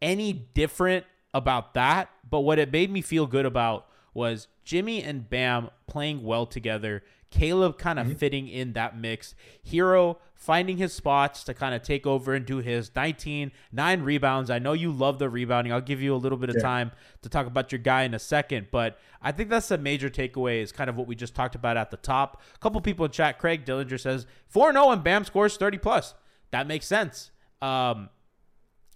any 0.00 0.32
different 0.32 1.04
about 1.34 1.74
that. 1.74 2.10
But 2.28 2.40
what 2.40 2.58
it 2.58 2.72
made 2.72 2.90
me 2.90 3.00
feel 3.02 3.26
good 3.26 3.44
about 3.46 3.86
was 4.14 4.48
Jimmy 4.64 5.02
and 5.02 5.28
Bam 5.28 5.70
playing 5.86 6.22
well 6.24 6.46
together. 6.46 7.02
Caleb 7.30 7.78
kind 7.78 7.98
of 8.00 8.18
fitting 8.18 8.48
in 8.48 8.72
that 8.72 8.98
mix. 8.98 9.36
Herro 9.64 10.16
finding 10.34 10.78
his 10.78 10.92
spots 10.92 11.44
to 11.44 11.54
kind 11.54 11.74
of 11.74 11.82
take 11.82 12.04
over 12.06 12.34
and 12.34 12.44
do 12.44 12.56
his 12.58 12.90
19, 12.96 13.52
nine 13.70 14.02
rebounds. 14.02 14.50
I 14.50 14.58
know 14.58 14.72
you 14.72 14.90
love 14.90 15.18
the 15.20 15.28
rebounding. 15.28 15.72
I'll 15.72 15.80
give 15.80 16.00
you 16.02 16.12
a 16.14 16.16
little 16.16 16.38
bit 16.38 16.48
of 16.50 16.56
Yeah. 16.56 16.62
time 16.62 16.92
to 17.22 17.28
talk 17.28 17.46
about 17.46 17.70
your 17.70 17.78
guy 17.78 18.02
in 18.02 18.14
a 18.14 18.18
second, 18.18 18.68
but 18.72 18.98
I 19.22 19.30
think 19.32 19.48
that's 19.50 19.70
a 19.70 19.78
major 19.78 20.08
takeaway 20.08 20.60
is 20.60 20.72
kind 20.72 20.90
of 20.90 20.96
what 20.96 21.06
we 21.06 21.14
just 21.14 21.34
talked 21.36 21.54
about 21.54 21.76
at 21.76 21.90
the 21.92 21.98
top. 21.98 22.40
A 22.54 22.58
couple 22.58 22.80
people 22.80 23.04
in 23.04 23.12
chat, 23.12 23.38
Craig 23.38 23.64
Dillinger 23.64 24.00
says 24.00 24.26
4 24.48 24.72
0 24.72 24.90
and 24.90 25.04
Bam 25.04 25.24
scores 25.24 25.56
30 25.56 25.78
plus. 25.78 26.14
That 26.50 26.66
makes 26.66 26.86
sense. 26.86 27.30
Um, 27.62 28.08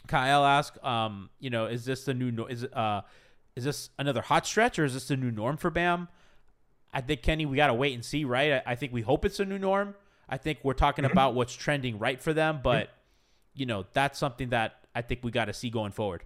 Kyle 0.07 0.45
asked, 0.45 0.83
um, 0.85 1.31
you 1.39 1.51
know, 1.51 1.67
is 1.67 1.85
this 1.85 2.05
the 2.05 2.15
new 2.15 2.31
no- 2.31 2.47
is 2.47 2.65
uh 2.65 3.03
is 3.57 3.65
this 3.65 3.91
another 3.99 4.23
hot 4.23 4.47
stretch 4.47 4.79
or 4.79 4.85
is 4.85 4.95
this 4.95 5.09
the 5.09 5.17
new 5.17 5.31
norm 5.31 5.57
for 5.57 5.71
Bam? 5.71 6.09
I 6.93 7.01
think 7.01 7.23
Kenny, 7.23 7.47
we 7.47 7.57
gotta 7.57 7.75
wait 7.75 7.95
and 7.95 8.05
see, 8.05 8.25
right? 8.25 8.63
I, 8.67 8.73
I 8.73 8.75
think 8.75 8.93
we 8.93 9.03
hope 9.03 9.25
it's 9.25 9.41
a 9.41 9.45
new 9.45 9.59
norm. 9.59 9.95
I 10.29 10.37
think 10.37 10.59
we're 10.63 10.75
talking 10.75 11.05
about 11.05 11.35
what's 11.35 11.55
trending 11.55 11.99
right 11.99 12.21
for 12.21 12.33
them, 12.33 12.61
but 12.63 12.91
you 13.55 13.67
know, 13.67 13.87
that's 13.93 14.19
something 14.19 14.51
that 14.51 14.75
I 14.95 15.03
think 15.03 15.21
we 15.23 15.31
gotta 15.31 15.53
see 15.53 15.71
going 15.71 15.93
forward. 15.93 16.25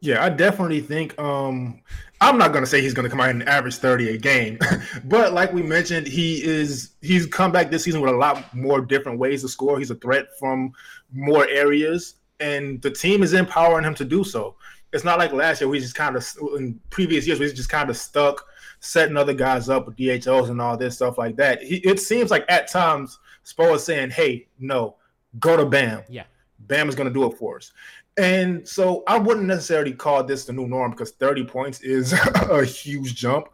Yeah, 0.00 0.24
I 0.24 0.28
definitely 0.28 0.80
think 0.80 1.18
um 1.18 1.80
I'm 2.20 2.38
not 2.38 2.52
gonna 2.52 2.66
say 2.66 2.80
he's 2.80 2.94
gonna 2.94 3.08
come 3.08 3.20
out 3.20 3.30
and 3.30 3.48
average 3.48 3.76
30 3.76 4.10
a 4.10 4.18
game, 4.18 4.58
but 5.04 5.32
like 5.32 5.52
we 5.52 5.62
mentioned, 5.62 6.06
he 6.06 6.42
is 6.44 6.90
he's 7.00 7.26
come 7.26 7.52
back 7.52 7.70
this 7.70 7.84
season 7.84 8.00
with 8.00 8.12
a 8.12 8.16
lot 8.16 8.54
more 8.54 8.80
different 8.80 9.18
ways 9.18 9.42
to 9.42 9.48
score. 9.48 9.78
He's 9.78 9.90
a 9.90 9.96
threat 9.96 10.26
from 10.38 10.72
more 11.12 11.46
areas, 11.48 12.16
and 12.40 12.80
the 12.82 12.90
team 12.90 13.22
is 13.22 13.32
empowering 13.32 13.84
him 13.84 13.94
to 13.94 14.04
do 14.04 14.24
so. 14.24 14.56
It's 14.92 15.04
not 15.04 15.18
like 15.18 15.32
last 15.32 15.60
year 15.60 15.68
we 15.68 15.80
just 15.80 15.94
kind 15.94 16.16
of 16.16 16.26
in 16.56 16.80
previous 16.90 17.26
years 17.26 17.40
we 17.40 17.52
just 17.52 17.68
kind 17.68 17.90
of 17.90 17.96
stuck 17.96 18.46
setting 18.80 19.16
other 19.16 19.34
guys 19.34 19.68
up 19.68 19.86
with 19.86 19.96
DHOs 19.96 20.50
and 20.50 20.60
all 20.60 20.76
this 20.76 20.94
stuff 20.96 21.18
like 21.18 21.36
that. 21.36 21.62
He, 21.62 21.76
it 21.78 22.00
seems 22.00 22.30
like 22.30 22.44
at 22.48 22.68
times 22.68 23.18
Spo 23.44 23.74
is 23.74 23.84
saying, 23.84 24.10
"Hey, 24.10 24.46
no, 24.58 24.96
go 25.38 25.56
to 25.56 25.66
Bam." 25.66 26.02
Yeah. 26.08 26.24
Bam 26.60 26.88
is 26.88 26.94
going 26.94 27.08
to 27.08 27.14
do 27.14 27.24
it 27.24 27.38
for 27.38 27.56
us. 27.56 27.72
And 28.18 28.68
so 28.68 29.04
I 29.06 29.16
wouldn't 29.16 29.46
necessarily 29.46 29.92
call 29.92 30.24
this 30.24 30.44
the 30.44 30.52
new 30.52 30.66
norm 30.66 30.90
because 30.90 31.12
30 31.12 31.44
points 31.44 31.80
is 31.80 32.12
a 32.34 32.64
huge 32.64 33.14
jump. 33.14 33.48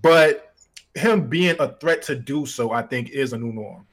But 0.00 0.54
him 0.94 1.28
being 1.28 1.56
a 1.60 1.74
threat 1.74 2.02
to 2.02 2.16
do 2.16 2.46
so, 2.46 2.72
I 2.72 2.82
think, 2.82 3.10
is 3.10 3.32
a 3.32 3.38
new 3.38 3.52
norm. 3.52 3.86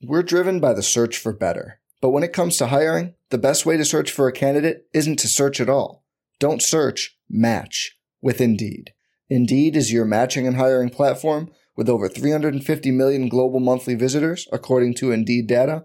We're 0.00 0.22
driven 0.22 0.60
by 0.60 0.72
the 0.72 0.82
search 0.82 1.18
for 1.18 1.32
better. 1.32 1.80
But 2.00 2.10
when 2.10 2.22
it 2.22 2.32
comes 2.32 2.56
to 2.58 2.68
hiring, 2.68 3.14
the 3.30 3.38
best 3.38 3.66
way 3.66 3.76
to 3.76 3.84
search 3.84 4.12
for 4.12 4.28
a 4.28 4.32
candidate 4.32 4.86
isn't 4.94 5.18
to 5.18 5.28
search 5.28 5.60
at 5.60 5.68
all. 5.68 6.04
Don't 6.38 6.62
search, 6.62 7.18
match 7.28 7.98
with 8.22 8.40
Indeed. 8.40 8.92
Indeed 9.28 9.76
is 9.76 9.92
your 9.92 10.04
matching 10.04 10.46
and 10.46 10.56
hiring 10.56 10.90
platform 10.90 11.50
with 11.76 11.88
over 11.88 12.08
350 12.08 12.90
million 12.92 13.28
global 13.28 13.58
monthly 13.58 13.96
visitors, 13.96 14.46
according 14.52 14.94
to 14.94 15.10
Indeed 15.10 15.48
data, 15.48 15.84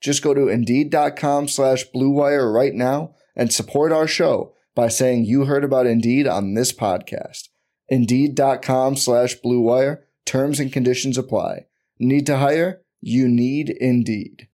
Just 0.00 0.22
go 0.22 0.34
to 0.34 0.48
Indeed.com 0.48 1.48
slash 1.48 1.84
BlueWire 1.94 2.52
right 2.52 2.74
now 2.74 3.14
and 3.34 3.52
support 3.52 3.92
our 3.92 4.06
show 4.06 4.54
by 4.74 4.88
saying 4.88 5.24
you 5.24 5.46
heard 5.46 5.64
about 5.64 5.86
Indeed 5.86 6.26
on 6.26 6.54
this 6.54 6.72
podcast. 6.72 7.48
Indeed.com 7.88 8.96
slash 8.96 9.36
BlueWire. 9.44 10.02
Terms 10.24 10.60
and 10.60 10.72
conditions 10.72 11.16
apply. 11.18 11.66
Need 11.98 12.26
to 12.26 12.36
hire? 12.36 12.82
You 13.00 13.28
need 13.28 13.70
Indeed. 13.70 14.48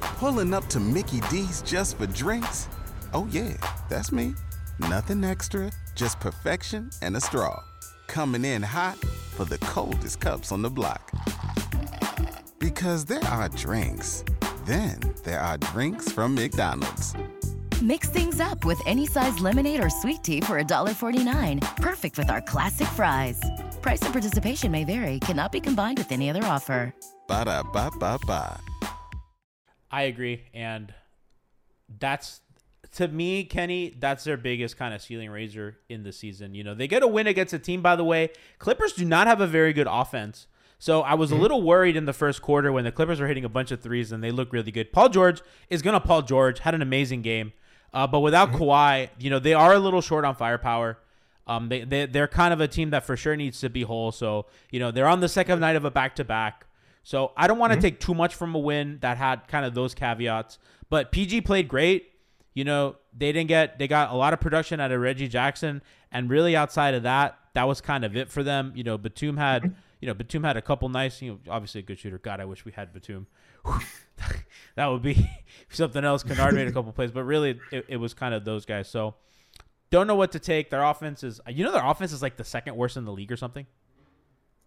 Pulling 0.00 0.52
up 0.52 0.66
to 0.68 0.80
Mickey 0.80 1.20
D's 1.30 1.62
just 1.62 1.96
for 1.96 2.06
drinks? 2.06 2.68
Oh, 3.14 3.26
yeah, 3.30 3.54
that's 3.88 4.12
me. 4.12 4.34
Nothing 4.80 5.24
extra, 5.24 5.70
just 5.94 6.20
perfection 6.20 6.90
and 7.02 7.16
a 7.16 7.20
straw. 7.20 7.62
Coming 8.08 8.44
in 8.44 8.62
hot 8.62 8.96
for 8.98 9.44
the 9.44 9.58
coldest 9.58 10.20
cups 10.20 10.52
on 10.52 10.62
the 10.62 10.70
block. 10.70 11.10
Because 12.58 13.04
there 13.04 13.24
are 13.24 13.48
drinks, 13.50 14.24
then 14.66 14.98
there 15.24 15.40
are 15.40 15.56
drinks 15.58 16.10
from 16.12 16.34
McDonald's. 16.34 17.14
Mix 17.82 18.08
things 18.08 18.40
up 18.40 18.64
with 18.64 18.80
any 18.86 19.06
size 19.06 19.38
lemonade 19.40 19.82
or 19.82 19.90
sweet 19.90 20.22
tea 20.22 20.40
for 20.40 20.62
$1.49. 20.62 21.76
Perfect 21.76 22.18
with 22.18 22.30
our 22.30 22.40
classic 22.40 22.88
fries. 22.88 23.40
Price 23.82 24.02
and 24.02 24.12
participation 24.12 24.70
may 24.72 24.84
vary, 24.84 25.20
cannot 25.20 25.52
be 25.52 25.60
combined 25.60 25.98
with 25.98 26.10
any 26.10 26.28
other 26.30 26.44
offer. 26.44 26.94
Ba 27.28 27.44
da 27.44 27.62
ba 27.62 27.90
ba 27.98 28.18
ba. 28.26 28.60
I 29.90 30.02
agree, 30.02 30.42
and 30.52 30.92
that's 31.98 32.40
to 32.96 33.08
me, 33.08 33.44
Kenny. 33.44 33.94
That's 33.98 34.24
their 34.24 34.36
biggest 34.36 34.76
kind 34.76 34.94
of 34.94 35.02
ceiling 35.02 35.30
raiser 35.30 35.78
in 35.88 36.02
the 36.02 36.12
season. 36.12 36.54
You 36.54 36.64
know, 36.64 36.74
they 36.74 36.88
get 36.88 37.02
a 37.02 37.06
win 37.06 37.26
against 37.26 37.52
a 37.52 37.58
team. 37.58 37.82
By 37.82 37.94
the 37.94 38.04
way, 38.04 38.30
Clippers 38.58 38.94
do 38.94 39.04
not 39.04 39.26
have 39.26 39.40
a 39.40 39.46
very 39.46 39.72
good 39.72 39.86
offense. 39.88 40.46
So 40.78 41.02
I 41.02 41.14
was 41.14 41.32
a 41.32 41.36
little 41.36 41.62
worried 41.62 41.96
in 41.96 42.04
the 42.04 42.12
first 42.12 42.42
quarter 42.42 42.70
when 42.70 42.84
the 42.84 42.92
Clippers 42.92 43.18
were 43.18 43.26
hitting 43.26 43.44
a 43.44 43.48
bunch 43.48 43.70
of 43.70 43.80
threes 43.80 44.12
and 44.12 44.22
they 44.22 44.30
look 44.30 44.52
really 44.52 44.70
good. 44.70 44.92
Paul 44.92 45.08
George 45.08 45.40
is 45.70 45.82
gonna 45.82 46.00
Paul 46.00 46.22
George 46.22 46.60
had 46.60 46.74
an 46.74 46.82
amazing 46.82 47.22
game, 47.22 47.52
uh, 47.94 48.06
but 48.06 48.20
without 48.20 48.52
Kawhi, 48.52 49.08
you 49.18 49.30
know 49.30 49.38
they 49.38 49.54
are 49.54 49.74
a 49.74 49.78
little 49.78 50.02
short 50.02 50.24
on 50.24 50.34
firepower. 50.34 50.98
Um, 51.46 51.68
they, 51.68 51.84
they 51.84 52.06
they're 52.06 52.28
kind 52.28 52.52
of 52.52 52.60
a 52.60 52.68
team 52.68 52.90
that 52.90 53.04
for 53.04 53.16
sure 53.16 53.36
needs 53.36 53.60
to 53.60 53.70
be 53.70 53.82
whole. 53.82 54.12
So 54.12 54.46
you 54.70 54.78
know 54.78 54.90
they're 54.90 55.08
on 55.08 55.20
the 55.20 55.28
second 55.28 55.60
night 55.60 55.76
of 55.76 55.84
a 55.84 55.90
back 55.90 56.16
to 56.16 56.24
back. 56.24 56.66
So 57.02 57.32
I 57.36 57.46
don't 57.46 57.58
want 57.58 57.72
to 57.72 57.80
take 57.80 58.00
too 58.00 58.14
much 58.14 58.34
from 58.34 58.54
a 58.54 58.58
win 58.58 58.98
that 59.00 59.16
had 59.16 59.46
kind 59.46 59.64
of 59.64 59.74
those 59.74 59.94
caveats. 59.94 60.58
But 60.90 61.12
PG 61.12 61.42
played 61.42 61.68
great. 61.68 62.10
You 62.52 62.64
know 62.64 62.96
they 63.16 63.32
didn't 63.32 63.48
get 63.48 63.78
they 63.78 63.88
got 63.88 64.10
a 64.10 64.14
lot 64.14 64.34
of 64.34 64.40
production 64.40 64.80
out 64.80 64.92
of 64.92 65.00
Reggie 65.00 65.28
Jackson, 65.28 65.82
and 66.12 66.28
really 66.28 66.54
outside 66.54 66.94
of 66.94 67.04
that, 67.04 67.38
that 67.54 67.64
was 67.64 67.80
kind 67.80 68.04
of 68.04 68.16
it 68.16 68.30
for 68.30 68.42
them. 68.42 68.72
You 68.74 68.84
know 68.84 68.98
Batum 68.98 69.36
had 69.36 69.74
you 70.00 70.06
know 70.06 70.14
Batum 70.14 70.44
had 70.44 70.56
a 70.56 70.62
couple 70.62 70.88
nice 70.88 71.20
you 71.22 71.32
know 71.32 71.38
obviously 71.48 71.80
a 71.80 71.82
good 71.82 71.98
shooter. 71.98 72.18
God, 72.18 72.40
I 72.40 72.44
wish 72.44 72.64
we 72.64 72.72
had 72.72 72.92
Batum. 72.92 73.26
that 74.76 74.86
would 74.86 75.02
be 75.02 75.30
something 75.70 76.04
else. 76.04 76.22
Kennard 76.22 76.54
made 76.54 76.68
a 76.68 76.72
couple 76.72 76.92
plays, 76.92 77.10
but 77.10 77.24
really 77.24 77.60
it, 77.72 77.84
it 77.88 77.96
was 77.96 78.14
kind 78.14 78.34
of 78.34 78.44
those 78.44 78.64
guys. 78.64 78.88
So 78.88 79.14
don't 79.90 80.06
know 80.06 80.14
what 80.14 80.32
to 80.32 80.38
take. 80.38 80.70
Their 80.70 80.82
offense 80.82 81.22
is, 81.22 81.40
you 81.48 81.64
know, 81.64 81.72
their 81.72 81.84
offense 81.84 82.12
is 82.12 82.22
like 82.22 82.36
the 82.36 82.44
second 82.44 82.76
worst 82.76 82.96
in 82.96 83.04
the 83.04 83.12
league 83.12 83.32
or 83.32 83.36
something. 83.36 83.66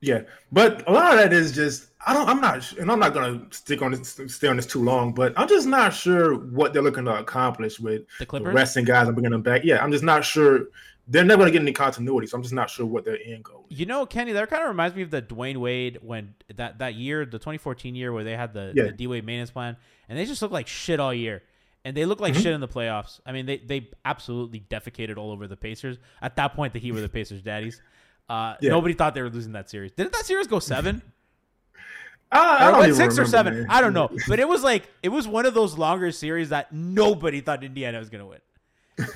Yeah, 0.01 0.21
but 0.51 0.87
a 0.87 0.91
lot 0.93 1.13
of 1.13 1.19
that 1.19 1.33
is 1.33 1.51
just 1.51 1.87
I 2.07 2.13
don't. 2.13 2.29
I'm 2.29 2.39
not, 2.39 2.71
and 2.77 2.89
I'm 2.89 2.99
not 2.99 3.13
gonna 3.13 3.45
stick 3.51 3.81
on 3.81 3.91
this, 3.91 4.17
stay 4.27 4.47
on 4.47 4.55
this 4.55 4.65
too 4.65 4.81
long. 4.81 5.13
But 5.13 5.33
I'm 5.35 5.47
just 5.49 5.67
not 5.67 5.93
sure 5.93 6.35
what 6.35 6.71
they're 6.71 6.81
looking 6.81 7.03
to 7.05 7.19
accomplish 7.19 7.81
with 7.81 8.03
The 8.17 8.25
the 8.25 8.41
resting 8.41 8.85
guys 8.85 9.07
and 9.07 9.15
bringing 9.15 9.31
them 9.31 9.41
back. 9.41 9.65
Yeah, 9.65 9.83
I'm 9.83 9.91
just 9.91 10.03
not 10.05 10.23
sure. 10.23 10.67
They're 11.11 11.23
never 11.25 11.41
gonna 11.41 11.51
get 11.51 11.61
any 11.61 11.73
continuity, 11.73 12.27
so 12.27 12.37
I'm 12.37 12.43
just 12.43 12.53
not 12.53 12.69
sure 12.69 12.85
what 12.85 13.03
their 13.03 13.17
end 13.25 13.43
goal. 13.43 13.65
is. 13.69 13.79
You 13.79 13.85
know, 13.87 14.05
Kenny, 14.05 14.31
that 14.33 14.47
kind 14.49 14.61
of 14.61 14.69
reminds 14.69 14.95
me 14.95 15.01
of 15.01 15.09
the 15.09 15.21
Dwyane 15.23 15.57
Wade 15.57 15.97
when 16.01 16.35
that 16.55 16.77
that 16.79 16.93
year, 16.93 17.25
the 17.25 17.39
2014 17.39 17.95
year, 17.95 18.13
where 18.13 18.23
they 18.23 18.35
had 18.35 18.53
the, 18.53 18.71
Yeah. 18.75 18.83
the 18.85 18.91
D 18.91 19.07
Wade 19.07 19.25
maintenance 19.25 19.49
plan, 19.51 19.75
and 20.07 20.17
they 20.17 20.25
just 20.25 20.41
looked 20.41 20.53
like 20.53 20.67
shit 20.67 20.99
all 20.99 21.13
year, 21.13 21.41
and 21.83 21.97
they 21.97 22.05
looked 22.05 22.21
like 22.21 22.33
Mm-hmm. 22.33 22.43
shit 22.43 22.53
in 22.53 22.61
the 22.61 22.67
playoffs. 22.67 23.19
I 23.25 23.31
mean, 23.31 23.47
they 23.47 23.57
they 23.57 23.89
absolutely 24.05 24.59
defecated 24.69 25.17
all 25.17 25.31
over 25.31 25.47
the 25.47 25.57
Pacers. 25.57 25.97
At 26.21 26.35
that 26.35 26.53
point, 26.53 26.73
the 26.73 26.79
Heat 26.79 26.91
were 26.91 27.01
the 27.01 27.09
Pacers' 27.09 27.41
daddies. 27.41 27.81
Uh, 28.29 28.55
Yeah. 28.61 28.69
Nobody 28.69 28.93
thought 28.93 29.15
they 29.15 29.23
were 29.23 29.31
losing 29.31 29.53
that 29.53 29.67
series. 29.69 29.91
Didn't 29.93 30.11
that 30.13 30.25
series 30.25 30.45
go 30.45 30.59
seven? 30.59 31.01
I, 32.31 32.67
I 32.69 32.71
went 32.73 32.83
even 32.83 32.95
six 32.95 33.17
or 33.17 33.25
seven? 33.25 33.53
man. 33.61 33.65
I 33.69 33.81
don't 33.81 33.93
know, 33.93 34.09
but 34.27 34.39
it 34.39 34.47
was 34.47 34.63
like 34.63 34.87
it 35.01 35.09
was 35.09 35.27
one 35.27 35.47
of 35.47 35.55
those 35.55 35.75
longer 35.77 36.11
series 36.11 36.49
that 36.49 36.71
nobody 36.71 37.41
thought 37.41 37.63
Indiana 37.63 37.97
was 37.97 38.09
gonna 38.11 38.27
win. 38.27 38.37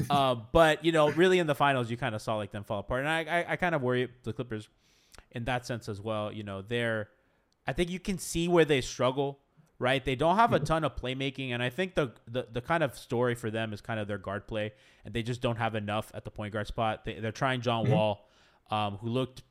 Uh, 0.10 0.36
but 0.52 0.84
you 0.86 0.92
know, 0.92 1.10
really 1.12 1.40
in 1.40 1.48
the 1.48 1.56
finals, 1.56 1.90
you 1.90 1.98
kind 1.98 2.16
of 2.16 2.22
saw 2.22 2.36
like 2.36 2.52
them 2.52 2.64
fall 2.64 2.80
apart, 2.80 3.02
and 3.02 3.10
I, 3.10 3.22
I, 3.22 3.46
I 3.54 3.56
kind 3.56 3.76
of 3.76 3.82
worry 3.82 4.10
the 4.24 4.34
Clippers 4.34 4.70
in 5.32 5.46
that 5.46 5.66
sense 5.66 5.90
as 5.90 6.02
well. 6.02 6.32
You 6.32 6.44
know, 6.44 6.62
they're, 6.62 7.10
I 7.68 7.74
think 7.74 7.90
you 7.90 8.00
can 8.00 8.18
see 8.18 8.48
where 8.48 8.66
they 8.66 8.82
struggle, 8.82 9.40
right? 9.80 10.04
They 10.04 10.16
don't 10.16 10.36
have 10.36 10.54
a 10.54 10.60
ton 10.60 10.84
of 10.84 10.96
playmaking, 10.96 11.52
and 11.52 11.62
I 11.62 11.70
think 11.70 11.96
the, 11.96 12.12
the 12.28 12.48
the 12.52 12.62
kind 12.62 12.84
of 12.84 12.98
story 12.98 13.36
for 13.36 13.50
them 13.52 13.74
is 13.74 13.82
kind 13.82 14.00
of 14.00 14.08
their 14.08 14.18
guard 14.18 14.48
play, 14.48 14.74
and 15.06 15.14
they 15.14 15.24
just 15.24 15.42
don't 15.42 15.58
have 15.58 15.76
enough 15.76 16.12
at 16.14 16.24
the 16.24 16.32
point 16.32 16.54
guard 16.54 16.68
spot. 16.68 17.06
They, 17.06 17.20
they're 17.20 17.32
trying 17.32 17.62
John 17.62 17.90
Wall, 17.90 18.28
um, 18.72 18.98
who 18.98 19.10
looked, 19.10 19.44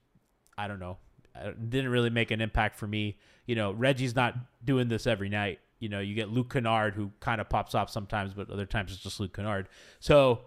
I 0.57 0.69
don't 0.69 0.81
know, 0.81 0.99
uh, 1.35 1.51
didn't 1.69 1.91
really 1.91 2.11
make 2.11 2.31
an 2.31 2.41
impact 2.41 2.79
for 2.79 2.87
me. 2.87 3.19
You 3.47 3.55
know, 3.57 3.73
Reggie's 3.73 4.15
not 4.15 4.35
doing 4.65 4.89
this 4.89 5.07
every 5.07 5.29
night. 5.29 5.59
You 5.83 5.89
know, 5.89 5.99
you 5.99 6.15
get 6.15 6.31
Luke 6.31 6.53
Kennard 6.53 6.95
who 6.95 7.11
kind 7.19 7.41
of 7.41 7.49
pops 7.49 7.75
off 7.75 7.91
sometimes, 7.91 8.33
but 8.35 8.49
other 8.51 8.67
times 8.67 8.93
it's 8.93 9.03
just 9.03 9.19
Luke 9.19 9.35
Kennard. 9.35 9.69
So, 9.99 10.43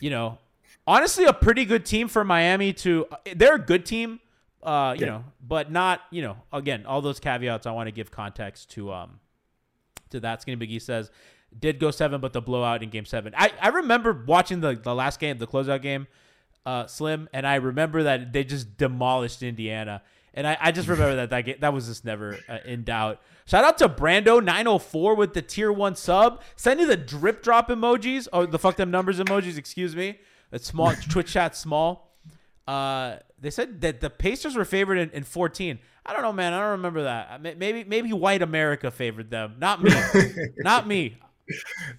you 0.00 0.08
know, 0.08 0.38
honestly, 0.86 1.26
a 1.26 1.34
pretty 1.34 1.66
good 1.66 1.84
team 1.84 2.08
for 2.08 2.24
Miami 2.24 2.72
to. 2.72 3.06
They're 3.36 3.56
a 3.56 3.58
good 3.58 3.84
team, 3.84 4.20
uh, 4.62 4.94
you 4.98 5.04
Yeah. 5.04 5.12
know, 5.12 5.24
but 5.46 5.70
not, 5.70 6.00
you 6.10 6.22
know, 6.22 6.38
again, 6.50 6.86
all 6.86 7.02
those 7.02 7.20
caveats. 7.20 7.66
I 7.66 7.72
want 7.72 7.88
to 7.88 7.92
give 7.92 8.10
context 8.10 8.70
to 8.70 8.90
um 8.92 9.20
to 10.10 10.20
that. 10.20 10.40
Skinny 10.40 10.56
McGee 10.66 10.80
says 10.80 11.10
did 11.58 11.78
go 11.78 11.90
seven, 11.90 12.20
but 12.20 12.32
the 12.32 12.40
blowout 12.40 12.82
in 12.82 12.88
game 12.90 13.04
seven. 13.04 13.34
I, 13.36 13.52
I 13.60 13.68
remember 13.68 14.24
watching 14.26 14.60
the, 14.60 14.74
the 14.74 14.94
last 14.94 15.20
game, 15.20 15.38
the 15.38 15.46
closeout 15.46 15.82
game, 15.82 16.06
uh, 16.66 16.86
Slim, 16.86 17.28
and 17.32 17.46
I 17.46 17.56
remember 17.56 18.02
that 18.04 18.32
they 18.32 18.42
just 18.44 18.76
demolished 18.76 19.42
Indiana. 19.42 20.02
And 20.34 20.46
I, 20.46 20.56
I 20.60 20.72
just 20.72 20.88
remember 20.88 21.16
that 21.16 21.30
that, 21.30 21.40
game, 21.42 21.56
that 21.60 21.72
was 21.72 21.86
just 21.86 22.04
never 22.04 22.38
uh, 22.48 22.58
in 22.64 22.82
doubt. 22.82 23.20
Shout 23.46 23.64
out 23.64 23.78
to 23.78 23.88
Brando904 23.88 25.16
with 25.16 25.32
the 25.32 25.42
tier 25.42 25.72
one 25.72 25.94
sub. 25.94 26.42
Send 26.56 26.80
Sending 26.80 26.88
the 26.88 26.96
drip 26.96 27.42
drop 27.42 27.68
emojis, 27.68 28.26
or 28.32 28.46
the 28.46 28.58
fuck 28.58 28.76
them 28.76 28.90
numbers 28.90 29.20
emojis, 29.20 29.56
excuse 29.56 29.94
me. 29.94 30.18
It's 30.50 30.66
small, 30.66 30.92
Twitch 31.08 31.32
chat 31.32 31.56
small. 31.56 32.16
Uh, 32.66 33.16
they 33.38 33.50
said 33.50 33.80
that 33.82 34.00
the 34.00 34.10
Pacers 34.10 34.56
were 34.56 34.64
favored 34.64 34.98
in, 34.98 35.10
in 35.10 35.22
14. 35.22 35.78
I 36.06 36.12
don't 36.12 36.22
know, 36.22 36.32
man. 36.32 36.52
I 36.52 36.60
don't 36.60 36.72
remember 36.72 37.04
that. 37.04 37.40
Maybe 37.40 37.84
maybe 37.84 38.12
white 38.12 38.42
America 38.42 38.90
favored 38.90 39.30
them, 39.30 39.54
not 39.58 39.82
me, 39.82 39.92
not 40.58 40.86
me. 40.86 41.16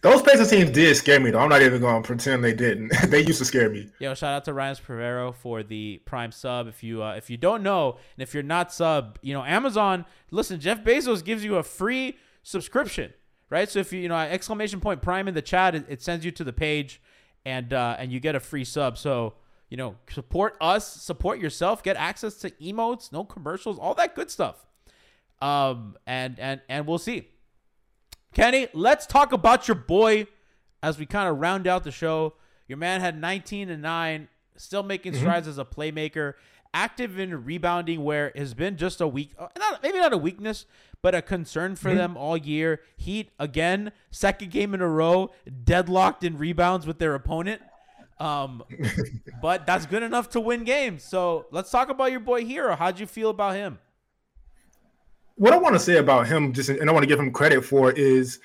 Those 0.02 0.22
Pacers 0.24 0.50
teams 0.50 0.72
did 0.72 0.96
scare 0.98 1.20
me 1.20 1.32
though. 1.32 1.40
I'm 1.40 1.50
not 1.50 1.62
even 1.62 1.80
going 1.80 2.02
to 2.02 2.06
pretend 2.06 2.44
they 2.44 2.54
didn't. 2.54 2.92
they 3.10 3.24
used 3.24 3.40
to 3.40 3.46
scare 3.46 3.70
me. 3.70 3.90
Yo, 4.00 4.14
shout 4.14 4.34
out 4.34 4.46
to 4.46 4.54
Ryan 4.54 4.76
Prevero 4.76 5.34
for 5.34 5.62
the 5.62 6.02
Prime 6.06 6.32
sub. 6.32 6.68
If 6.68 6.84
you 6.84 7.04
uh, 7.04 7.14
if 7.14 7.30
you 7.30 7.38
don't 7.38 7.62
know, 7.62 7.98
and 8.16 8.24
if 8.24 8.34
you're 8.34 8.44
not 8.44 8.74
sub, 8.74 9.20
you 9.22 9.34
know 9.34 9.44
Amazon. 9.44 10.06
Listen, 10.32 10.60
Jeff 10.60 10.84
Bezos 10.84 11.24
gives 11.24 11.44
you 11.44 11.58
a 11.58 11.64
free 11.64 12.18
subscription, 12.44 13.14
right? 13.50 13.70
So 13.70 13.80
if 13.80 13.94
you 13.94 14.00
you 14.00 14.10
know 14.10 14.16
exclamation 14.16 14.80
point 14.80 15.02
Prime 15.02 15.28
in 15.28 15.36
the 15.36 15.42
chat, 15.42 15.76
it, 15.76 15.86
it 15.88 16.02
sends 16.02 16.26
you 16.26 16.32
to 16.32 16.44
the 16.44 16.54
page, 16.54 17.02
and 17.46 17.72
uh, 17.72 17.98
and 18.00 18.12
you 18.12 18.20
get 18.20 18.36
a 18.36 18.40
free 18.40 18.66
sub. 18.66 18.98
So 18.98 19.36
you 19.70 19.78
know 19.78 19.96
support 20.10 20.58
us, 20.60 20.92
support 21.02 21.40
yourself, 21.40 21.84
get 21.84 21.98
access 21.98 22.36
to 22.38 22.50
emotes, 22.52 23.12
no 23.12 23.24
commercials, 23.24 23.78
all 23.78 23.94
that 23.96 24.16
good 24.16 24.32
stuff. 24.32 24.66
Um, 25.40 25.98
and 26.08 26.40
and 26.40 26.62
and 26.68 26.88
we'll 26.88 26.98
see. 26.98 27.30
Kenny, 28.36 28.68
let's 28.74 29.06
talk 29.06 29.32
about 29.32 29.66
your 29.70 29.76
boy 29.76 30.28
as 30.84 31.00
we 31.00 31.06
kind 31.06 31.30
of 31.30 31.40
round 31.40 31.68
out 31.68 31.86
the 31.86 31.92
show. 31.92 32.34
Your 32.68 32.78
man 32.78 33.00
had 33.00 33.20
19 33.20 33.70
and 33.70 33.82
9, 33.82 34.28
still 34.58 34.84
making 34.84 35.16
strides 35.16 35.48
as 35.48 35.58
a 35.58 35.64
playmaker, 35.64 36.34
active 36.74 37.18
in 37.18 37.46
rebounding 37.46 38.04
where 38.04 38.34
has 38.36 38.54
been 38.54 38.76
just 38.76 39.00
a 39.00 39.08
weak 39.08 39.32
uh, 39.40 39.48
not 39.58 39.82
maybe 39.82 39.98
not 40.00 40.12
a 40.12 40.18
weakness, 40.18 40.66
but 41.02 41.16
a 41.16 41.22
concern 41.22 41.78
for 41.78 41.96
them 41.96 42.18
all 42.18 42.36
year. 42.36 42.82
Heat 42.98 43.32
again, 43.40 43.94
second 44.12 44.52
game 44.52 44.74
in 44.74 44.82
a 44.82 44.90
row, 44.90 45.32
deadlocked 45.64 46.26
in 46.26 46.38
rebounds 46.38 46.86
with 46.86 47.00
their 47.00 47.16
opponent. 47.16 47.62
Um, 48.20 48.64
but 49.42 49.66
that's 49.66 49.86
good 49.86 50.04
enough 50.04 50.30
to 50.32 50.42
win 50.42 50.66
games. 50.66 51.06
So 51.06 51.46
let's 51.52 51.72
talk 51.72 51.88
about 51.90 52.12
your 52.12 52.20
boy 52.20 52.44
Herro. 52.44 52.78
How'd 52.78 53.00
you 53.00 53.08
feel 53.08 53.30
about 53.30 53.56
him? 53.56 53.80
What 55.36 55.54
I 55.54 55.58
want 55.58 55.76
to 55.76 55.80
say 55.80 55.98
about 55.98 56.28
him, 56.28 56.54
just 56.54 56.70
and 56.70 56.90
I 56.90 56.94
want 56.94 57.04
to 57.04 57.08
give 57.08 57.20
him 57.20 57.32
credit 57.32 57.64
for 57.64 57.92
is 57.92 58.40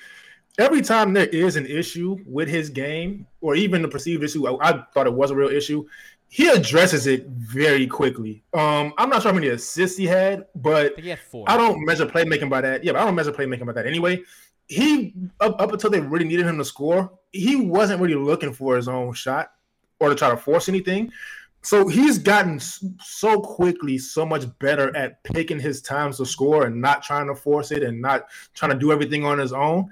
every 0.59 0.81
time 0.81 1.13
there 1.13 1.27
is 1.27 1.55
an 1.55 1.65
issue 1.65 2.17
with 2.25 2.47
his 2.47 2.69
game, 2.69 3.25
or 3.39 3.55
even 3.55 3.81
the 3.81 3.87
perceived 3.87 4.23
issue, 4.23 4.47
I, 4.47 4.69
I 4.69 4.83
thought 4.93 5.07
it 5.07 5.13
was 5.13 5.31
a 5.31 5.35
real 5.35 5.49
issue. 5.49 5.87
He 6.27 6.47
addresses 6.47 7.07
it 7.07 7.27
very 7.27 7.87
quickly. 7.87 8.43
Um, 8.53 8.93
I'm 8.97 9.09
not 9.09 9.21
sure 9.21 9.31
how 9.31 9.35
many 9.35 9.49
assists 9.49 9.97
he 9.97 10.05
had, 10.05 10.45
but 10.55 10.93
I 10.97 11.01
he 11.01 11.09
had. 11.09 11.19
I 11.47 11.57
don't 11.57 11.83
measure 11.85 12.05
playmaking 12.05 12.49
by 12.49 12.61
that. 12.61 12.83
Yeah, 12.83 12.93
but 12.93 13.01
I 13.01 13.05
don't 13.05 13.15
measure 13.15 13.33
playmaking 13.33 13.65
by 13.65 13.73
that 13.73 13.85
anyway. 13.85 14.21
He 14.67 15.13
up, 15.41 15.61
up 15.61 15.73
until 15.73 15.89
they 15.89 15.99
really 15.99 16.25
needed 16.25 16.45
him 16.45 16.57
to 16.57 16.65
score, 16.65 17.11
he 17.33 17.57
wasn't 17.57 17.99
really 17.99 18.15
looking 18.15 18.53
for 18.53 18.77
his 18.77 18.87
own 18.87 19.13
shot 19.13 19.51
or 19.99 20.09
to 20.09 20.15
try 20.15 20.29
to 20.29 20.37
force 20.37 20.69
anything. 20.69 21.11
So 21.63 21.87
he's 21.87 22.17
gotten 22.17 22.59
so 22.59 23.39
quickly 23.39 23.97
so 23.97 24.25
much 24.25 24.45
better 24.59 24.95
at 24.95 25.23
picking 25.23 25.59
his 25.59 25.81
times 25.81 26.17
to 26.17 26.25
score 26.25 26.65
and 26.65 26.81
not 26.81 27.03
trying 27.03 27.27
to 27.27 27.35
force 27.35 27.71
it 27.71 27.83
and 27.83 28.01
not 28.01 28.25
trying 28.55 28.71
to 28.71 28.77
do 28.77 28.91
everything 28.91 29.25
on 29.25 29.37
his 29.37 29.53
own. 29.53 29.89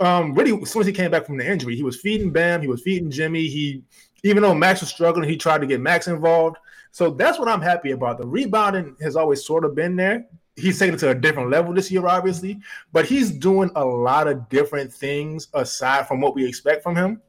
Um, 0.00 0.34
really, 0.34 0.60
as 0.60 0.70
soon 0.70 0.80
as 0.80 0.86
he 0.86 0.92
came 0.92 1.10
back 1.10 1.26
from 1.26 1.36
the 1.36 1.46
injury, 1.46 1.76
he 1.76 1.82
was 1.82 2.00
feeding 2.00 2.32
Bam, 2.32 2.62
he 2.62 2.66
was 2.66 2.80
feeding 2.80 3.10
Jimmy. 3.10 3.46
He, 3.46 3.82
even 4.24 4.42
though 4.42 4.54
Max 4.54 4.80
was 4.80 4.88
struggling, 4.88 5.28
he 5.28 5.36
tried 5.36 5.60
to 5.60 5.66
get 5.66 5.80
Max 5.80 6.08
involved. 6.08 6.56
So 6.92 7.10
that's 7.10 7.38
what 7.38 7.48
I'm 7.48 7.60
happy 7.60 7.90
about. 7.90 8.18
The 8.18 8.26
rebounding 8.26 8.96
has 9.02 9.14
always 9.14 9.44
sort 9.44 9.64
of 9.64 9.74
been 9.74 9.96
there. 9.96 10.26
He's 10.56 10.78
taken 10.78 10.94
it 10.94 10.98
to 10.98 11.10
a 11.10 11.14
different 11.14 11.50
level 11.50 11.72
this 11.72 11.90
year, 11.90 12.06
obviously, 12.06 12.60
but 12.92 13.06
he's 13.06 13.30
doing 13.30 13.70
a 13.76 13.84
lot 13.84 14.28
of 14.28 14.48
different 14.48 14.92
things 14.92 15.48
aside 15.54 16.08
from 16.08 16.20
what 16.20 16.34
we 16.34 16.46
expect 16.46 16.82
from 16.82 16.96
him 16.96 17.20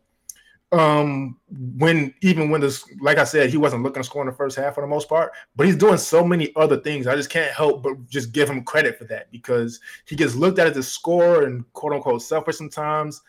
um 0.73 1.37
when 1.77 2.13
even 2.21 2.49
when 2.49 2.59
this 2.59 2.83
like 2.99 3.17
i 3.17 3.23
said 3.23 3.49
he 3.49 3.57
wasn't 3.57 3.81
looking 3.81 4.01
to 4.01 4.07
score 4.07 4.23
in 4.23 4.27
the 4.27 4.33
first 4.33 4.57
half 4.57 4.73
for 4.73 4.81
the 4.81 4.87
most 4.87 5.07
part 5.07 5.31
but 5.55 5.65
he's 5.65 5.75
doing 5.75 5.97
so 5.97 6.25
many 6.25 6.51
other 6.55 6.77
things. 6.77 7.05
I 7.05 7.15
just 7.15 7.29
can't 7.29 7.53
help 7.53 7.83
but 7.83 8.07
just 8.09 8.31
give 8.31 8.49
him 8.49 8.63
credit 8.63 8.97
for 8.97 9.03
that 9.05 9.31
because 9.31 9.79
he 10.05 10.15
gets 10.15 10.35
looked 10.35 10.59
at 10.59 10.67
as 10.67 10.77
a 10.77 10.83
scorer 10.83 11.45
and 11.45 11.71
quote 11.73 11.93
unquote 11.93 12.21
selfish 12.23 12.57
sometimes 12.57 13.21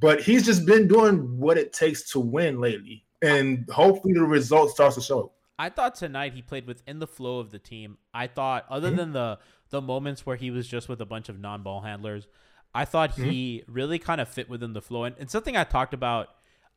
but 0.00 0.22
he's 0.22 0.44
just 0.44 0.64
been 0.66 0.86
doing 0.86 1.38
what 1.38 1.58
it 1.58 1.72
takes 1.72 2.10
to 2.12 2.20
win 2.20 2.60
lately. 2.60 3.04
And 3.22 3.68
hopefully 3.70 4.14
the 4.14 4.22
result 4.22 4.70
starts 4.70 4.94
to 4.94 5.00
show. 5.00 5.32
I 5.58 5.70
thought 5.70 5.96
tonight 5.96 6.34
he 6.34 6.42
played 6.42 6.66
within 6.66 7.00
the 7.00 7.06
flow 7.06 7.40
of 7.40 7.50
the 7.50 7.58
team. 7.58 7.98
I 8.14 8.28
thought, 8.28 8.64
other 8.70 8.90
than 8.90 9.12
the 9.12 9.38
the 9.70 9.82
moments 9.82 10.24
where 10.24 10.36
he 10.36 10.50
was 10.50 10.66
just 10.68 10.88
with 10.88 11.00
a 11.00 11.06
bunch 11.06 11.28
of 11.28 11.40
non 11.40 11.62
ball 11.62 11.80
handlers, 11.80 12.28
I 12.72 12.84
thought 12.84 13.16
he 13.16 13.64
really 13.66 13.98
kind 13.98 14.20
of 14.20 14.28
fit 14.28 14.48
within 14.48 14.72
the 14.72 14.80
flow. 14.80 15.04
And, 15.04 15.16
and 15.18 15.28
something 15.28 15.56
I 15.56 15.64
talked 15.64 15.94
about 15.94 16.28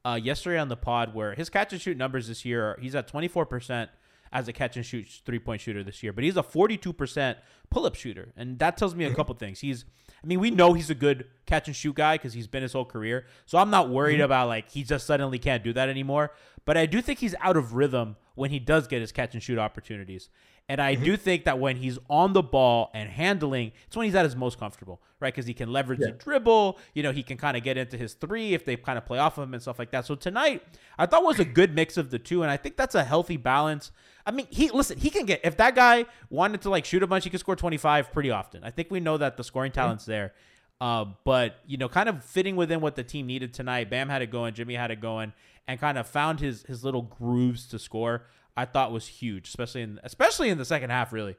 uh, 0.04 0.20
yesterday 0.22 0.60
on 0.60 0.70
the 0.70 0.78
pod, 0.78 1.14
where 1.14 1.36
his 1.36 1.50
catch 1.50 1.72
and 1.74 1.82
shoot 1.82 1.98
numbers 1.98 2.28
this 2.28 2.46
year, 2.46 2.78
he's 2.82 2.96
at 2.96 3.08
twenty 3.08 3.28
four 3.28 3.46
percent 3.46 3.90
as 4.34 4.48
a 4.48 4.54
catch 4.54 4.78
and 4.78 4.86
shoot 4.86 5.08
three 5.26 5.40
point 5.40 5.62
shooter 5.62 5.84
this 5.84 6.02
year, 6.02 6.14
but 6.14 6.24
he's 6.24 6.38
a 6.38 6.44
forty 6.44 6.78
two 6.78 6.94
percent 6.94 7.38
pull 7.70 7.86
up 7.86 7.96
shooter, 7.96 8.34
and 8.36 8.60
that 8.60 8.78
tells 8.78 8.96
me 8.96 9.06
a 9.06 9.14
couple 9.14 9.36
things. 9.36 9.60
He's, 9.60 9.86
I 10.24 10.28
mean, 10.28 10.40
we 10.40 10.52
know 10.52 10.74
he's 10.74 10.90
a 10.90 10.96
good 10.96 11.26
catch 11.46 11.68
and 11.68 11.76
shoot 11.76 11.96
guy 11.96 12.16
because 12.16 12.34
he's 12.34 12.48
been 12.48 12.64
his 12.64 12.74
whole 12.74 12.86
career, 12.86 13.26
so 13.46 13.58
I'm 13.58 13.70
not 13.70 13.90
worried 13.90 14.22
about 14.22 14.48
like 14.48 14.70
he 14.70 14.84
just 14.84 15.06
suddenly 15.06 15.40
can't 15.40 15.64
do 15.64 15.74
that 15.74 15.90
anymore. 15.90 16.32
But 16.64 16.78
I 16.78 16.86
do 16.86 17.02
think 17.02 17.20
he's 17.20 17.36
out 17.42 17.58
of 17.58 17.74
rhythm 17.74 18.16
when 18.36 18.52
he 18.52 18.60
does 18.60 18.88
get 18.88 19.02
his 19.02 19.12
catch 19.12 19.34
and 19.34 19.42
shoot 19.44 19.58
opportunities. 19.58 20.30
And 20.70 20.82
I 20.82 20.96
do 20.96 21.18
think 21.18 21.44
that 21.46 21.60
when 21.60 21.76
he's 21.76 22.00
on 22.10 22.32
the 22.32 22.42
ball 22.42 22.92
and 22.94 23.10
handling, 23.10 23.74
it's 23.88 23.96
when 23.98 24.06
he's 24.06 24.16
at 24.16 24.24
his 24.24 24.38
most 24.38 24.58
comfortable, 24.58 25.02
right? 25.20 25.34
Because 25.34 25.46
he 25.46 25.54
can 25.54 25.72
leverage 25.72 26.00
the 26.00 26.12
dribble. 26.12 26.80
You 26.94 27.04
know, 27.04 27.12
he 27.12 27.24
can 27.24 27.36
kind 27.38 27.58
of 27.58 27.64
get 27.64 27.78
into 27.78 27.98
his 27.98 28.14
three 28.14 28.54
if 28.54 28.64
they 28.64 28.78
kind 28.78 28.98
of 28.98 29.06
play 29.06 29.20
off 29.20 29.38
of 29.38 29.44
him 29.44 29.54
and 29.54 29.62
stuff 29.62 29.78
like 29.80 29.92
that. 29.92 30.06
So 30.06 30.16
tonight, 30.16 30.64
I 30.98 31.08
thought 31.08 31.26
was 31.26 31.40
a 31.40 31.46
good 31.46 31.76
mix 31.76 31.98
of 31.98 32.10
the 32.10 32.20
two, 32.20 32.42
and 32.42 32.50
I 32.50 32.56
think 32.56 32.78
that's 32.78 32.96
a 32.96 33.04
healthy 33.04 33.36
balance. 33.36 33.92
I 34.26 34.32
mean, 34.32 34.48
he 34.50 34.70
listen, 34.70 34.98
he 34.98 35.10
can 35.10 35.26
get 35.26 35.42
if 35.44 35.58
that 35.58 35.76
guy 35.76 36.06
wanted 36.30 36.62
to 36.62 36.70
like 36.70 36.86
shoot 36.86 37.04
a 37.04 37.08
bunch, 37.08 37.26
he 37.26 37.30
could 37.30 37.42
score 37.42 37.58
25 37.58 38.14
pretty 38.14 38.32
often. 38.32 38.64
I 38.64 38.70
think 38.70 38.90
we 38.92 39.02
know 39.02 39.18
that 39.18 39.36
the 39.36 39.44
scoring 39.44 39.74
talent's 39.74 40.06
there. 40.06 40.34
Uh, 40.80 41.06
but 41.26 41.58
you 41.68 41.78
know, 41.78 41.90
kind 41.90 42.10
of 42.10 42.24
fitting 42.24 42.56
within 42.56 42.82
what 42.82 42.96
the 42.96 43.04
team 43.04 43.28
needed 43.28 43.54
tonight. 43.54 43.90
Bam 43.90 44.10
had 44.10 44.22
it 44.22 44.32
going, 44.32 44.54
Jimmy 44.54 44.76
had 44.76 44.90
it 44.90 45.00
going, 45.00 45.34
and 45.68 45.80
kind 45.80 45.98
of 45.98 46.08
found 46.08 46.40
his 46.40 46.64
his 46.64 46.84
little 46.84 47.04
grooves 47.04 47.68
to 47.68 47.78
score. 47.78 48.26
I 48.56 48.66
thought 48.66 48.92
was 48.92 49.08
huge, 49.08 49.48
especially 49.48 49.82
in 49.82 50.00
especially 50.04 50.50
in 50.50 50.58
the 50.58 50.66
second 50.66 50.90
half. 50.90 51.14
Really. 51.14 51.36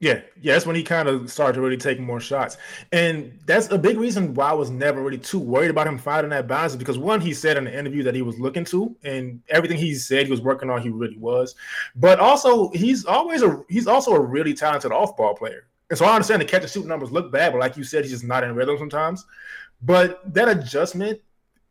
Yeah, 0.00 0.20
yeah, 0.40 0.52
that's 0.52 0.64
when 0.64 0.76
he 0.76 0.84
kind 0.84 1.08
of 1.08 1.28
started 1.28 1.54
to 1.54 1.60
really 1.60 1.76
take 1.76 1.98
more 1.98 2.20
shots, 2.20 2.56
and 2.92 3.36
that's 3.46 3.68
a 3.72 3.78
big 3.78 3.98
reason 3.98 4.32
why 4.32 4.50
I 4.50 4.52
was 4.52 4.70
never 4.70 5.02
really 5.02 5.18
too 5.18 5.40
worried 5.40 5.70
about 5.70 5.88
him 5.88 5.98
finding 5.98 6.30
that 6.30 6.46
balance. 6.46 6.76
Because 6.76 6.96
one, 6.98 7.20
he 7.20 7.34
said 7.34 7.56
in 7.56 7.64
the 7.64 7.76
interview 7.76 8.04
that 8.04 8.14
he 8.14 8.22
was 8.22 8.38
looking 8.38 8.64
to, 8.66 8.94
and 9.02 9.42
everything 9.48 9.76
he 9.76 9.96
said 9.96 10.26
he 10.26 10.30
was 10.30 10.40
working 10.40 10.70
on, 10.70 10.82
he 10.82 10.88
really 10.88 11.18
was. 11.18 11.56
But 11.96 12.20
also, 12.20 12.70
he's 12.70 13.06
always 13.06 13.42
a 13.42 13.60
he's 13.68 13.88
also 13.88 14.12
a 14.12 14.20
really 14.20 14.54
talented 14.54 14.92
off 14.92 15.16
ball 15.16 15.34
player, 15.34 15.66
and 15.90 15.98
so 15.98 16.04
I 16.04 16.14
understand 16.14 16.42
the 16.42 16.46
catch 16.46 16.62
and 16.62 16.70
shoot 16.70 16.86
numbers 16.86 17.10
look 17.10 17.32
bad, 17.32 17.52
but 17.52 17.58
like 17.58 17.76
you 17.76 17.82
said, 17.82 18.04
he's 18.04 18.12
just 18.12 18.24
not 18.24 18.44
in 18.44 18.54
rhythm 18.54 18.78
sometimes. 18.78 19.26
But 19.82 20.32
that 20.32 20.48
adjustment, 20.48 21.20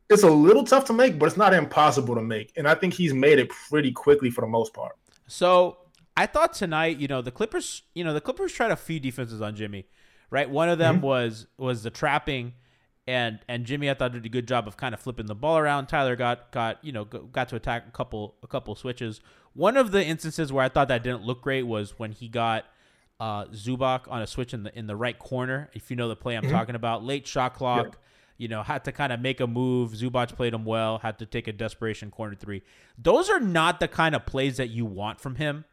it's 0.09 0.23
a 0.23 0.29
little 0.29 0.63
tough 0.63 0.85
to 0.85 0.93
make, 0.93 1.19
but 1.19 1.25
it's 1.25 1.37
not 1.37 1.53
impossible 1.53 2.15
to 2.15 2.21
make, 2.21 2.53
and 2.55 2.67
I 2.67 2.75
think 2.75 2.93
he's 2.93 3.13
made 3.13 3.39
it 3.39 3.49
pretty 3.69 3.91
quickly 3.91 4.29
for 4.29 4.41
the 4.41 4.47
most 4.47 4.73
part. 4.73 4.95
So 5.27 5.77
I 6.15 6.25
thought 6.25 6.53
tonight, 6.53 6.97
you 6.97 7.07
know, 7.07 7.21
the 7.21 7.31
Clippers, 7.31 7.83
you 7.93 8.03
know, 8.03 8.13
the 8.13 8.21
Clippers 8.21 8.53
tried 8.53 8.71
a 8.71 8.75
few 8.75 8.99
defenses 8.99 9.41
on 9.41 9.55
Jimmy, 9.55 9.85
right? 10.29 10.49
One 10.49 10.69
of 10.69 10.77
them 10.77 10.95
mm-hmm. 10.95 11.05
was 11.05 11.47
was 11.57 11.83
the 11.83 11.89
trapping, 11.89 12.53
and 13.05 13.39
and 13.47 13.65
Jimmy 13.65 13.89
I 13.89 13.93
thought 13.93 14.13
did 14.13 14.25
a 14.25 14.29
good 14.29 14.47
job 14.47 14.67
of 14.67 14.77
kind 14.77 14.93
of 14.93 14.99
flipping 14.99 15.25
the 15.25 15.35
ball 15.35 15.57
around. 15.57 15.87
Tyler 15.87 16.15
got 16.15 16.51
got 16.51 16.83
you 16.83 16.91
know 16.91 17.05
got 17.05 17.49
to 17.49 17.55
attack 17.55 17.85
a 17.87 17.91
couple 17.91 18.35
a 18.41 18.47
couple 18.47 18.73
switches. 18.75 19.21
One 19.53 19.75
of 19.75 19.91
the 19.91 20.03
instances 20.03 20.53
where 20.53 20.63
I 20.63 20.69
thought 20.69 20.87
that 20.87 21.03
didn't 21.03 21.23
look 21.23 21.41
great 21.41 21.63
was 21.63 21.97
when 21.97 22.11
he 22.11 22.27
got 22.29 22.65
uh, 23.19 23.45
Zubac 23.45 24.01
on 24.09 24.21
a 24.21 24.27
switch 24.27 24.53
in 24.53 24.63
the 24.63 24.77
in 24.77 24.87
the 24.87 24.95
right 24.95 25.17
corner. 25.17 25.69
If 25.73 25.89
you 25.89 25.97
know 25.97 26.07
the 26.07 26.15
play 26.15 26.35
I'm 26.35 26.43
mm-hmm. 26.43 26.51
talking 26.51 26.75
about, 26.75 27.03
late 27.03 27.27
shot 27.27 27.55
clock. 27.55 27.85
Yep. 27.85 27.95
You 28.37 28.47
know, 28.47 28.63
had 28.63 28.83
to 28.85 28.91
kind 28.91 29.11
of 29.11 29.19
make 29.19 29.39
a 29.39 29.47
move. 29.47 29.91
Zubac 29.91 30.35
played 30.35 30.53
him 30.53 30.65
well. 30.65 30.99
Had 30.99 31.19
to 31.19 31.25
take 31.25 31.47
a 31.47 31.53
desperation 31.53 32.11
corner 32.11 32.35
three. 32.35 32.61
Those 32.97 33.29
are 33.29 33.39
not 33.39 33.79
the 33.79 33.87
kind 33.87 34.15
of 34.15 34.25
plays 34.25 34.57
that 34.57 34.69
you 34.69 34.85
want 34.85 35.19
from 35.19 35.35
him 35.35 35.65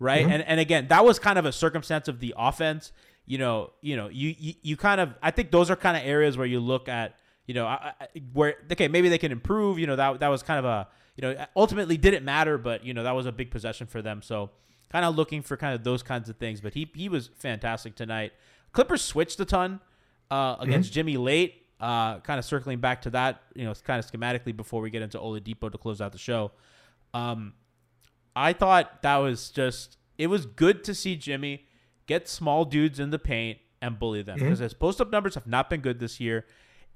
right? 0.00 0.22
Mm-hmm. 0.22 0.32
And 0.32 0.42
and 0.42 0.58
again, 0.58 0.88
that 0.88 1.04
was 1.04 1.20
kind 1.20 1.38
of 1.38 1.44
a 1.44 1.52
circumstance 1.52 2.08
of 2.08 2.18
the 2.18 2.34
offense. 2.36 2.90
You 3.26 3.38
know, 3.38 3.70
you 3.80 3.96
know, 3.96 4.08
you 4.08 4.34
you, 4.36 4.54
you 4.62 4.76
kind 4.76 5.00
of 5.00 5.14
I 5.22 5.30
think 5.30 5.52
those 5.52 5.70
are 5.70 5.76
kind 5.76 5.96
of 5.96 6.02
areas 6.02 6.36
where 6.36 6.46
you 6.46 6.58
look 6.58 6.88
at, 6.88 7.14
you 7.46 7.54
know, 7.54 7.66
I, 7.66 7.92
I, 8.00 8.06
where 8.32 8.56
okay, 8.72 8.88
maybe 8.88 9.08
they 9.08 9.18
can 9.18 9.30
improve. 9.30 9.78
You 9.78 9.86
know, 9.86 9.94
that 9.94 10.18
that 10.18 10.28
was 10.28 10.42
kind 10.42 10.58
of 10.58 10.64
a 10.64 10.88
you 11.14 11.22
know 11.22 11.46
ultimately 11.54 11.96
didn't 11.96 12.24
matter, 12.24 12.58
but 12.58 12.84
you 12.84 12.92
know 12.92 13.04
that 13.04 13.12
was 13.12 13.26
a 13.26 13.32
big 13.32 13.52
possession 13.52 13.86
for 13.86 14.02
them. 14.02 14.22
So 14.22 14.50
kind 14.90 15.04
of 15.04 15.14
looking 15.14 15.42
for 15.42 15.56
kind 15.56 15.74
of 15.74 15.84
those 15.84 16.02
kinds 16.02 16.28
of 16.28 16.36
things. 16.38 16.60
But 16.60 16.74
he 16.74 16.90
he 16.94 17.08
was 17.08 17.30
fantastic 17.36 17.94
tonight. 17.94 18.32
Clippers 18.72 19.02
switched 19.02 19.38
a 19.38 19.44
ton 19.44 19.80
uh, 20.30 20.56
against 20.58 20.90
mm-hmm. 20.90 20.94
Jimmy 20.94 21.16
late. 21.16 21.59
Uh, 21.80 22.20
kind 22.20 22.38
of 22.38 22.44
circling 22.44 22.78
back 22.78 23.00
to 23.02 23.10
that, 23.10 23.40
you 23.54 23.64
know, 23.64 23.72
kind 23.84 23.98
of 23.98 24.10
schematically 24.10 24.54
before 24.54 24.82
we 24.82 24.90
get 24.90 25.00
into 25.00 25.18
Oladipo 25.18 25.72
to 25.72 25.78
close 25.78 26.02
out 26.02 26.12
the 26.12 26.18
show. 26.18 26.52
Um, 27.14 27.54
I 28.36 28.52
thought 28.52 29.02
that 29.02 29.16
was 29.16 29.50
just 29.50 29.96
it 30.18 30.26
was 30.26 30.44
good 30.44 30.84
to 30.84 30.94
see 30.94 31.16
Jimmy 31.16 31.66
get 32.06 32.28
small 32.28 32.64
dudes 32.64 33.00
in 33.00 33.10
the 33.10 33.18
paint 33.18 33.58
and 33.80 33.98
bully 33.98 34.22
them 34.22 34.38
because 34.38 34.58
mm-hmm. 34.58 34.64
his 34.64 34.74
post 34.74 35.00
up 35.00 35.10
numbers 35.10 35.34
have 35.34 35.46
not 35.46 35.70
been 35.70 35.80
good 35.80 35.98
this 35.98 36.20
year. 36.20 36.44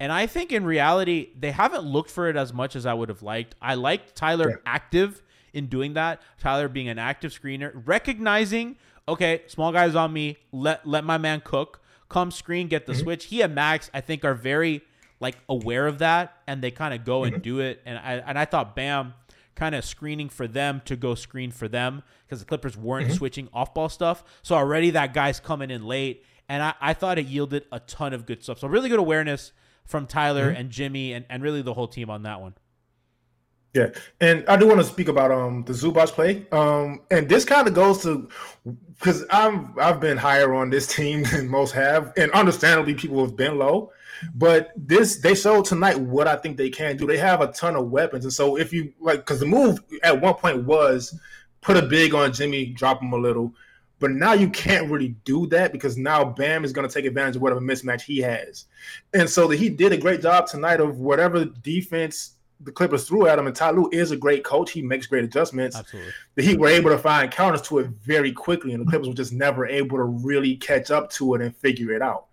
And 0.01 0.13
I 0.13 0.27
think 0.27 0.53
in 0.53 0.65
reality, 0.65 1.31
they 1.39 1.53
haven't 1.53 1.85
looked 1.85 2.11
for 2.11 2.29
it 2.29 2.37
as 2.37 2.53
much 2.53 2.75
as 2.75 2.85
I 2.85 2.95
would 2.95 3.09
have 3.09 3.23
liked. 3.23 3.55
I 3.63 3.75
liked 3.75 4.15
Tyler 4.17 4.51
yeah. 4.51 4.57
active 4.67 5.23
in 5.53 5.67
doing 5.67 5.95
that. 5.95 6.21
Tyler 6.39 6.69
being 6.69 6.89
an 6.89 6.99
active 6.99 7.33
screener, 7.33 7.73
recognizing, 7.87 8.77
okay, 9.07 9.43
small 9.47 9.73
guys 9.73 9.95
on 9.95 10.13
me, 10.13 10.37
let 10.53 10.87
let 10.87 11.05
my 11.05 11.17
man 11.17 11.41
cook, 11.45 11.81
come 12.09 12.31
screen, 12.31 12.69
get 12.69 12.87
the 12.87 12.93
mm-hmm. 12.93 13.03
switch. 13.03 13.27
He 13.27 13.43
and 13.43 13.55
Max, 13.55 13.91
I 13.95 14.01
think, 14.01 14.25
are 14.25 14.35
very 14.35 14.83
like 15.21 15.37
aware 15.49 15.87
of 15.87 15.99
that 15.99 16.37
and 16.47 16.63
they 16.63 16.71
kind 16.71 16.93
of 16.93 17.05
go 17.05 17.23
mm-hmm. 17.23 17.35
and 17.35 17.43
do 17.43 17.61
it. 17.61 17.81
And 17.87 17.99
I 17.99 18.15
and 18.27 18.39
I 18.39 18.45
thought 18.45 18.77
Bam 18.77 19.15
kind 19.55 19.75
of 19.75 19.85
screening 19.85 20.29
for 20.29 20.47
them 20.47 20.83
to 20.85 20.97
go 20.97 21.15
screen 21.15 21.51
for 21.51 21.69
them 21.69 22.03
because 22.27 22.41
the 22.41 22.45
Clippers 22.45 22.77
weren't 22.77 23.09
mm-hmm. 23.09 23.17
switching 23.17 23.49
off 23.53 23.73
ball 23.73 23.89
stuff. 23.89 24.25
So 24.43 24.55
already 24.55 24.91
that 24.91 25.15
guy's 25.15 25.41
coming 25.41 25.71
in 25.71 25.87
late. 25.87 26.25
And 26.49 26.63
I, 26.63 26.75
I 26.81 26.93
thought 26.95 27.19
it 27.19 27.27
yielded 27.27 27.65
a 27.73 27.81
ton 27.81 28.13
of 28.13 28.27
good 28.27 28.43
stuff. 28.43 28.59
So 28.59 28.69
really 28.69 28.89
good 28.89 28.99
awareness 28.99 29.53
from 29.85 30.07
Tyler 30.07 30.49
mm-hmm. 30.51 30.61
and 30.61 30.71
Jimmy 30.71 31.13
and, 31.13 31.25
and 31.31 31.43
really 31.43 31.63
the 31.63 31.75
whole 31.75 31.89
team 31.89 32.11
on 32.11 32.25
that 32.25 32.41
one. 32.41 32.55
Yeah, 33.75 33.89
and 34.21 34.47
I 34.47 34.57
do 34.57 34.69
want 34.69 34.79
to 34.79 34.87
speak 34.87 35.09
about 35.09 35.33
um 35.33 35.65
the 35.65 35.73
Zubac 35.73 36.09
play. 36.13 36.47
Um, 36.53 37.01
and 37.11 37.29
this 37.29 37.45
kind 37.45 37.67
of 37.67 37.75
goes 37.75 38.03
to 38.05 38.29
because 38.95 39.25
I've 39.31 39.77
I've 39.79 40.01
been 40.01 40.17
higher 40.17 40.55
on 40.55 40.71
this 40.71 40.87
team 40.95 41.25
than 41.25 41.49
most 41.49 41.73
have, 41.73 42.13
and 42.17 42.31
understandably 42.31 42.95
people 42.95 43.21
have 43.25 43.37
been 43.37 43.59
low. 43.59 43.91
But 44.37 44.71
this 44.77 45.19
they 45.19 45.35
showed 45.35 45.65
tonight 45.65 45.99
what 45.99 46.29
I 46.29 46.37
think 46.37 46.57
they 46.57 46.71
can 46.71 46.97
do. 46.97 47.07
They 47.07 47.19
have 47.19 47.41
a 47.41 47.49
ton 47.49 47.75
of 47.75 47.91
weapons, 47.91 48.25
and 48.25 48.33
so 48.33 48.57
if 48.57 48.73
you 48.73 48.93
like, 49.01 49.19
because 49.19 49.41
the 49.41 49.47
move 49.47 49.83
at 50.05 50.21
one 50.21 50.35
point 50.35 50.65
was 50.65 51.19
put 51.61 51.77
a 51.77 51.83
big 51.83 52.15
on 52.15 52.33
Jimmy, 52.33 52.67
drop 52.67 53.03
him 53.03 53.13
a 53.13 53.19
little. 53.19 53.53
But 53.99 54.11
now 54.11 54.35
you 54.35 54.51
can't 54.51 54.91
really 54.91 55.17
do 55.25 55.47
that 55.49 55.73
because 55.73 55.97
now 55.97 56.25
Bam 56.25 56.65
is 56.65 56.73
going 56.73 56.87
to 56.87 56.93
take 56.93 57.07
advantage 57.07 57.37
of 57.37 57.43
whatever 57.43 57.61
mismatch 57.61 58.03
he 58.03 58.19
has. 58.19 58.67
And 59.15 59.31
so 59.31 59.49
the, 59.49 59.57
he 59.57 59.69
did 59.71 59.93
a 59.93 59.97
great 59.97 60.21
job 60.21 60.47
tonight 60.47 60.81
of 60.81 60.99
whatever 60.99 61.45
defense 61.45 62.34
the 62.61 62.73
Clippers 62.73 63.07
threw 63.07 63.27
at 63.27 63.39
him. 63.39 63.47
And 63.47 63.55
Ty 63.55 63.73
Lue 63.73 63.91
is 63.93 64.11
a 64.11 64.17
great 64.17 64.45
coach. 64.45 64.71
He 64.71 64.83
makes 64.83 65.07
great 65.07 65.25
adjustments. 65.25 65.77
Absolutely. 65.77 66.13
That 66.35 66.45
he 66.45 66.57
were 66.57 66.69
able 66.69 66.91
to 66.91 66.99
find 66.99 67.31
counters 67.31 67.63
to 67.63 67.81
it 67.81 67.89
very 67.89 68.33
quickly. 68.33 68.73
And 68.73 68.87
the 68.87 68.91
Clippers 68.91 69.09
were 69.09 69.15
just 69.15 69.33
never 69.33 69.67
able 69.67 69.99
to 69.99 70.05
really 70.05 70.57
catch 70.57 70.91
up 70.91 71.11
to 71.13 71.35
it 71.35 71.43
and 71.43 71.55
figure 71.57 71.93
it 71.93 72.03
out. 72.03 72.27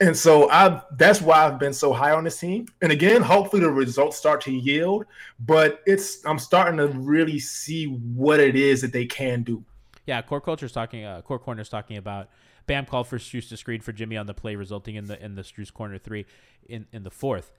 And 0.00 0.16
so 0.16 0.50
I 0.50 0.82
that's 0.96 1.20
why 1.20 1.46
I've 1.46 1.58
been 1.58 1.72
so 1.72 1.92
high 1.92 2.10
on 2.10 2.24
this 2.24 2.38
team. 2.38 2.66
And 2.82 2.90
again, 2.90 3.22
hopefully 3.22 3.62
the 3.62 3.70
results 3.70 4.16
start 4.16 4.40
to 4.42 4.52
yield, 4.52 5.06
but 5.38 5.82
it's 5.86 6.24
I'm 6.26 6.38
starting 6.38 6.78
to 6.78 6.88
really 6.88 7.38
see 7.38 7.86
what 7.86 8.40
it 8.40 8.56
is 8.56 8.80
that 8.80 8.92
they 8.92 9.06
can 9.06 9.44
do. 9.44 9.64
Yeah, 10.06 10.20
core 10.20 10.40
culture's 10.40 10.72
talking 10.72 11.04
uh 11.04 11.22
core 11.22 11.38
corner's 11.38 11.68
talking 11.68 11.96
about 11.96 12.28
Bam 12.66 12.86
called 12.86 13.06
for 13.06 13.18
Strus 13.18 13.48
to 13.50 13.56
screen 13.56 13.80
for 13.80 13.92
Jimmy 13.92 14.16
on 14.16 14.26
the 14.26 14.34
play, 14.34 14.56
resulting 14.56 14.96
in 14.96 15.06
the 15.06 15.22
in 15.22 15.36
the 15.36 15.42
Strus 15.42 15.72
corner 15.72 15.98
three 15.98 16.26
in, 16.68 16.86
in 16.92 17.04
the 17.04 17.10
fourth. 17.10 17.52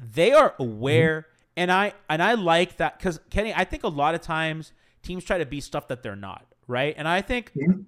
They 0.00 0.32
are 0.32 0.54
aware 0.58 1.20
mm-hmm. 1.20 1.50
and 1.56 1.72
I 1.72 1.92
and 2.08 2.22
I 2.22 2.34
like 2.34 2.78
that 2.78 2.98
because 2.98 3.20
Kenny, 3.30 3.52
I 3.54 3.64
think 3.64 3.84
a 3.84 3.88
lot 3.88 4.14
of 4.14 4.20
times 4.20 4.72
teams 5.02 5.24
try 5.24 5.38
to 5.38 5.46
be 5.46 5.60
stuff 5.60 5.88
that 5.88 6.02
they're 6.02 6.16
not, 6.16 6.46
right? 6.66 6.94
And 6.96 7.06
I 7.06 7.20
think 7.20 7.52
mm-hmm 7.54 7.82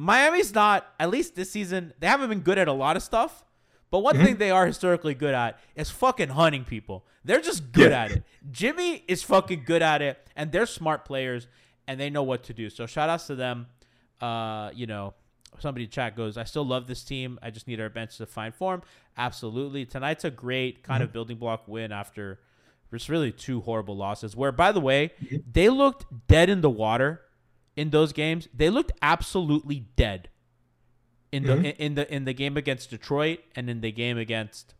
Miami's 0.00 0.54
not, 0.54 0.86
at 1.00 1.10
least 1.10 1.34
this 1.34 1.50
season, 1.50 1.92
they 1.98 2.06
haven't 2.06 2.28
been 2.28 2.38
good 2.38 2.56
at 2.56 2.68
a 2.68 2.72
lot 2.72 2.96
of 2.96 3.02
stuff. 3.02 3.44
But 3.90 3.98
one 3.98 4.14
mm-hmm. 4.14 4.24
thing 4.24 4.36
they 4.36 4.52
are 4.52 4.64
historically 4.64 5.14
good 5.14 5.34
at 5.34 5.58
is 5.74 5.90
fucking 5.90 6.28
hunting 6.28 6.64
people. 6.64 7.04
They're 7.24 7.40
just 7.40 7.72
good 7.72 7.90
yeah. 7.90 8.04
at 8.04 8.12
it. 8.12 8.22
Jimmy 8.48 9.02
is 9.08 9.24
fucking 9.24 9.64
good 9.66 9.82
at 9.82 10.00
it, 10.00 10.24
and 10.36 10.52
they're 10.52 10.66
smart 10.66 11.04
players, 11.04 11.48
and 11.88 11.98
they 11.98 12.10
know 12.10 12.22
what 12.22 12.44
to 12.44 12.54
do. 12.54 12.70
So 12.70 12.86
shout 12.86 13.10
outs 13.10 13.26
to 13.26 13.34
them. 13.34 13.66
Uh, 14.20 14.70
you 14.72 14.86
know, 14.86 15.14
somebody 15.58 15.84
in 15.84 15.90
chat 15.90 16.16
goes, 16.16 16.36
I 16.36 16.44
still 16.44 16.64
love 16.64 16.86
this 16.86 17.02
team. 17.02 17.38
I 17.42 17.50
just 17.50 17.66
need 17.66 17.80
our 17.80 17.88
bench 17.88 18.16
to 18.18 18.26
find 18.26 18.54
form. 18.54 18.82
Absolutely. 19.16 19.84
Tonight's 19.84 20.24
a 20.24 20.30
great 20.30 20.82
kind 20.82 20.98
mm-hmm. 20.98 21.04
of 21.04 21.12
building 21.12 21.36
block 21.38 21.66
win 21.66 21.92
after 21.92 22.40
just 22.92 23.08
really 23.08 23.32
two 23.32 23.60
horrible 23.60 23.96
losses. 23.96 24.36
Where, 24.36 24.52
by 24.52 24.72
the 24.72 24.80
way, 24.80 25.12
mm-hmm. 25.22 25.36
they 25.50 25.68
looked 25.68 26.06
dead 26.26 26.48
in 26.48 26.60
the 26.60 26.70
water 26.70 27.22
in 27.78 27.90
those 27.90 28.12
games, 28.12 28.48
they 28.52 28.70
looked 28.70 28.90
absolutely 29.00 29.86
dead. 29.94 30.30
In 31.30 31.44
the 31.44 31.52
mm-hmm. 31.52 31.64
in, 31.64 31.72
in 31.72 31.94
the 31.94 32.14
in 32.14 32.24
the 32.24 32.32
game 32.32 32.56
against 32.56 32.90
Detroit 32.90 33.40
and 33.54 33.70
in 33.70 33.82
the 33.82 33.92
game 33.92 34.18
against 34.18 34.74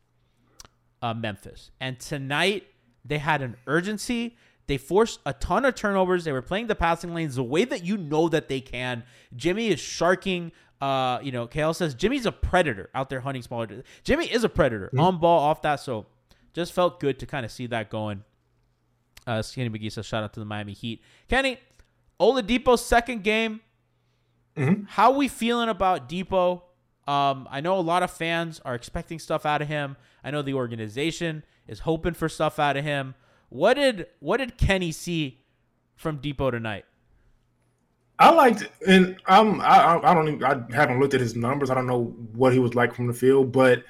uh, 1.01 1.15
Memphis, 1.15 1.71
and 1.79 2.01
tonight 2.01 2.67
they 3.05 3.19
had 3.19 3.41
an 3.41 3.57
urgency. 3.67 4.37
They 4.69 4.77
forced 4.77 5.21
a 5.25 5.33
ton 5.33 5.65
of 5.65 5.75
turnovers. 5.75 6.25
They 6.25 6.33
were 6.33 6.43
playing 6.43 6.67
the 6.67 6.75
passing 6.75 7.15
lanes 7.15 7.37
the 7.37 7.43
way 7.43 7.65
that 7.65 7.85
you 7.85 7.97
know 7.97 8.29
that 8.29 8.49
they 8.49 8.61
can. 8.61 9.03
Jimmy 9.35 9.69
is 9.69 9.81
sharking. 9.81 10.53
Uh, 10.81 11.19
you 11.23 11.33
know, 11.33 11.47
Kale 11.47 11.73
says 11.75 11.95
Jimmy's 11.95 12.27
a 12.27 12.33
predator 12.33 12.91
out 12.95 13.09
there 13.09 13.21
hunting 13.21 13.43
smaller. 13.43 13.83
Jimmy 14.05 14.27
is 14.27 14.45
a 14.45 14.49
predator 14.49 14.89
mm-hmm. 14.89 15.01
on 15.01 15.19
ball 15.19 15.41
off 15.41 15.63
that. 15.63 15.81
So 15.81 16.07
just 16.53 16.75
felt 16.75 17.01
good 17.01 17.19
to 17.19 17.27
kind 17.27 17.47
of 17.47 17.51
see 17.51 17.67
that 17.67 17.89
going. 17.89 18.23
Uh, 19.27 19.41
Skinny 19.41 19.71
McGee 19.71 19.91
says 19.91 20.05
shout 20.05 20.23
out 20.23 20.35
to 20.35 20.41
the 20.41 20.47
Miami 20.47 20.75
Heat. 20.75 21.03
Kenny, 21.29 21.59
Oladipo's 22.21 22.85
second 22.85 23.25
game. 23.25 23.61
Mm-hmm. 24.55 24.85
How 24.89 25.13
we 25.13 25.29
feeling 25.29 25.71
about 25.71 26.11
Dipo? 26.11 26.63
Um, 27.07 27.49
I 27.51 27.63
know 27.63 27.79
a 27.79 27.81
lot 27.81 28.03
of 28.03 28.11
fans 28.11 28.61
are 28.67 28.75
expecting 28.75 29.19
stuff 29.19 29.47
out 29.47 29.63
of 29.63 29.69
him. 29.69 29.97
I 30.23 30.31
know 30.31 30.43
the 30.43 30.55
organization 30.55 31.43
is 31.67 31.81
hoping 31.81 32.13
for 32.13 32.29
stuff 32.29 32.59
out 32.59 32.77
of 32.77 32.85
him. 32.85 33.15
What 33.49 33.75
did 33.75 34.07
what 34.21 34.39
did 34.39 34.59
Kenny 34.59 34.93
see 34.93 35.41
from 35.97 36.19
Dipo 36.19 36.51
tonight? 36.51 36.85
I 38.19 38.31
liked, 38.31 38.69
and 38.87 39.17
I'm 39.27 39.61
I, 39.61 40.01
I 40.03 40.15
don't 40.15 40.29
even 40.29 40.45
I 40.45 40.75
haven't 40.75 40.99
looked 40.99 41.15
at 41.15 41.21
his 41.21 41.37
numbers. 41.37 41.71
I 41.71 41.75
don't 41.75 41.87
know 41.87 42.17
what 42.35 42.53
he 42.53 42.59
was 42.59 42.75
like 42.75 42.95
from 42.95 43.07
the 43.07 43.13
field, 43.13 43.53
but 43.53 43.85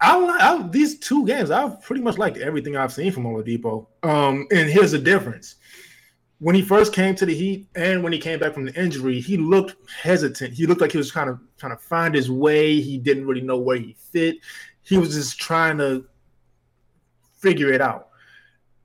I, 0.00 0.18
I 0.18 0.68
these 0.68 0.98
two 0.98 1.24
games 1.26 1.50
I've 1.50 1.80
pretty 1.82 2.02
much 2.02 2.18
liked 2.18 2.38
everything 2.38 2.76
I've 2.76 2.92
seen 2.92 3.12
from 3.12 3.24
Oladipo. 3.24 3.86
Um, 4.02 4.46
and 4.50 4.68
here's 4.68 4.90
the 4.90 4.98
difference: 4.98 5.56
when 6.38 6.54
he 6.54 6.62
first 6.62 6.92
came 6.92 7.14
to 7.14 7.24
the 7.24 7.34
Heat 7.34 7.68
and 7.76 8.02
when 8.02 8.12
he 8.12 8.18
came 8.18 8.40
back 8.40 8.52
from 8.52 8.66
the 8.66 8.74
injury, 8.74 9.20
he 9.20 9.36
looked 9.36 9.76
hesitant. 9.90 10.52
He 10.52 10.66
looked 10.66 10.80
like 10.80 10.92
he 10.92 10.98
was 10.98 11.12
kind 11.12 11.30
of 11.30 11.38
trying 11.56 11.76
to 11.76 11.82
find 11.82 12.14
his 12.14 12.30
way. 12.30 12.80
He 12.80 12.98
didn't 12.98 13.26
really 13.26 13.40
know 13.40 13.58
where 13.58 13.78
he 13.78 13.96
fit. 14.12 14.36
He 14.82 14.98
was 14.98 15.14
just 15.14 15.38
trying 15.38 15.78
to 15.78 16.04
figure 17.38 17.72
it 17.72 17.80
out. 17.80 18.08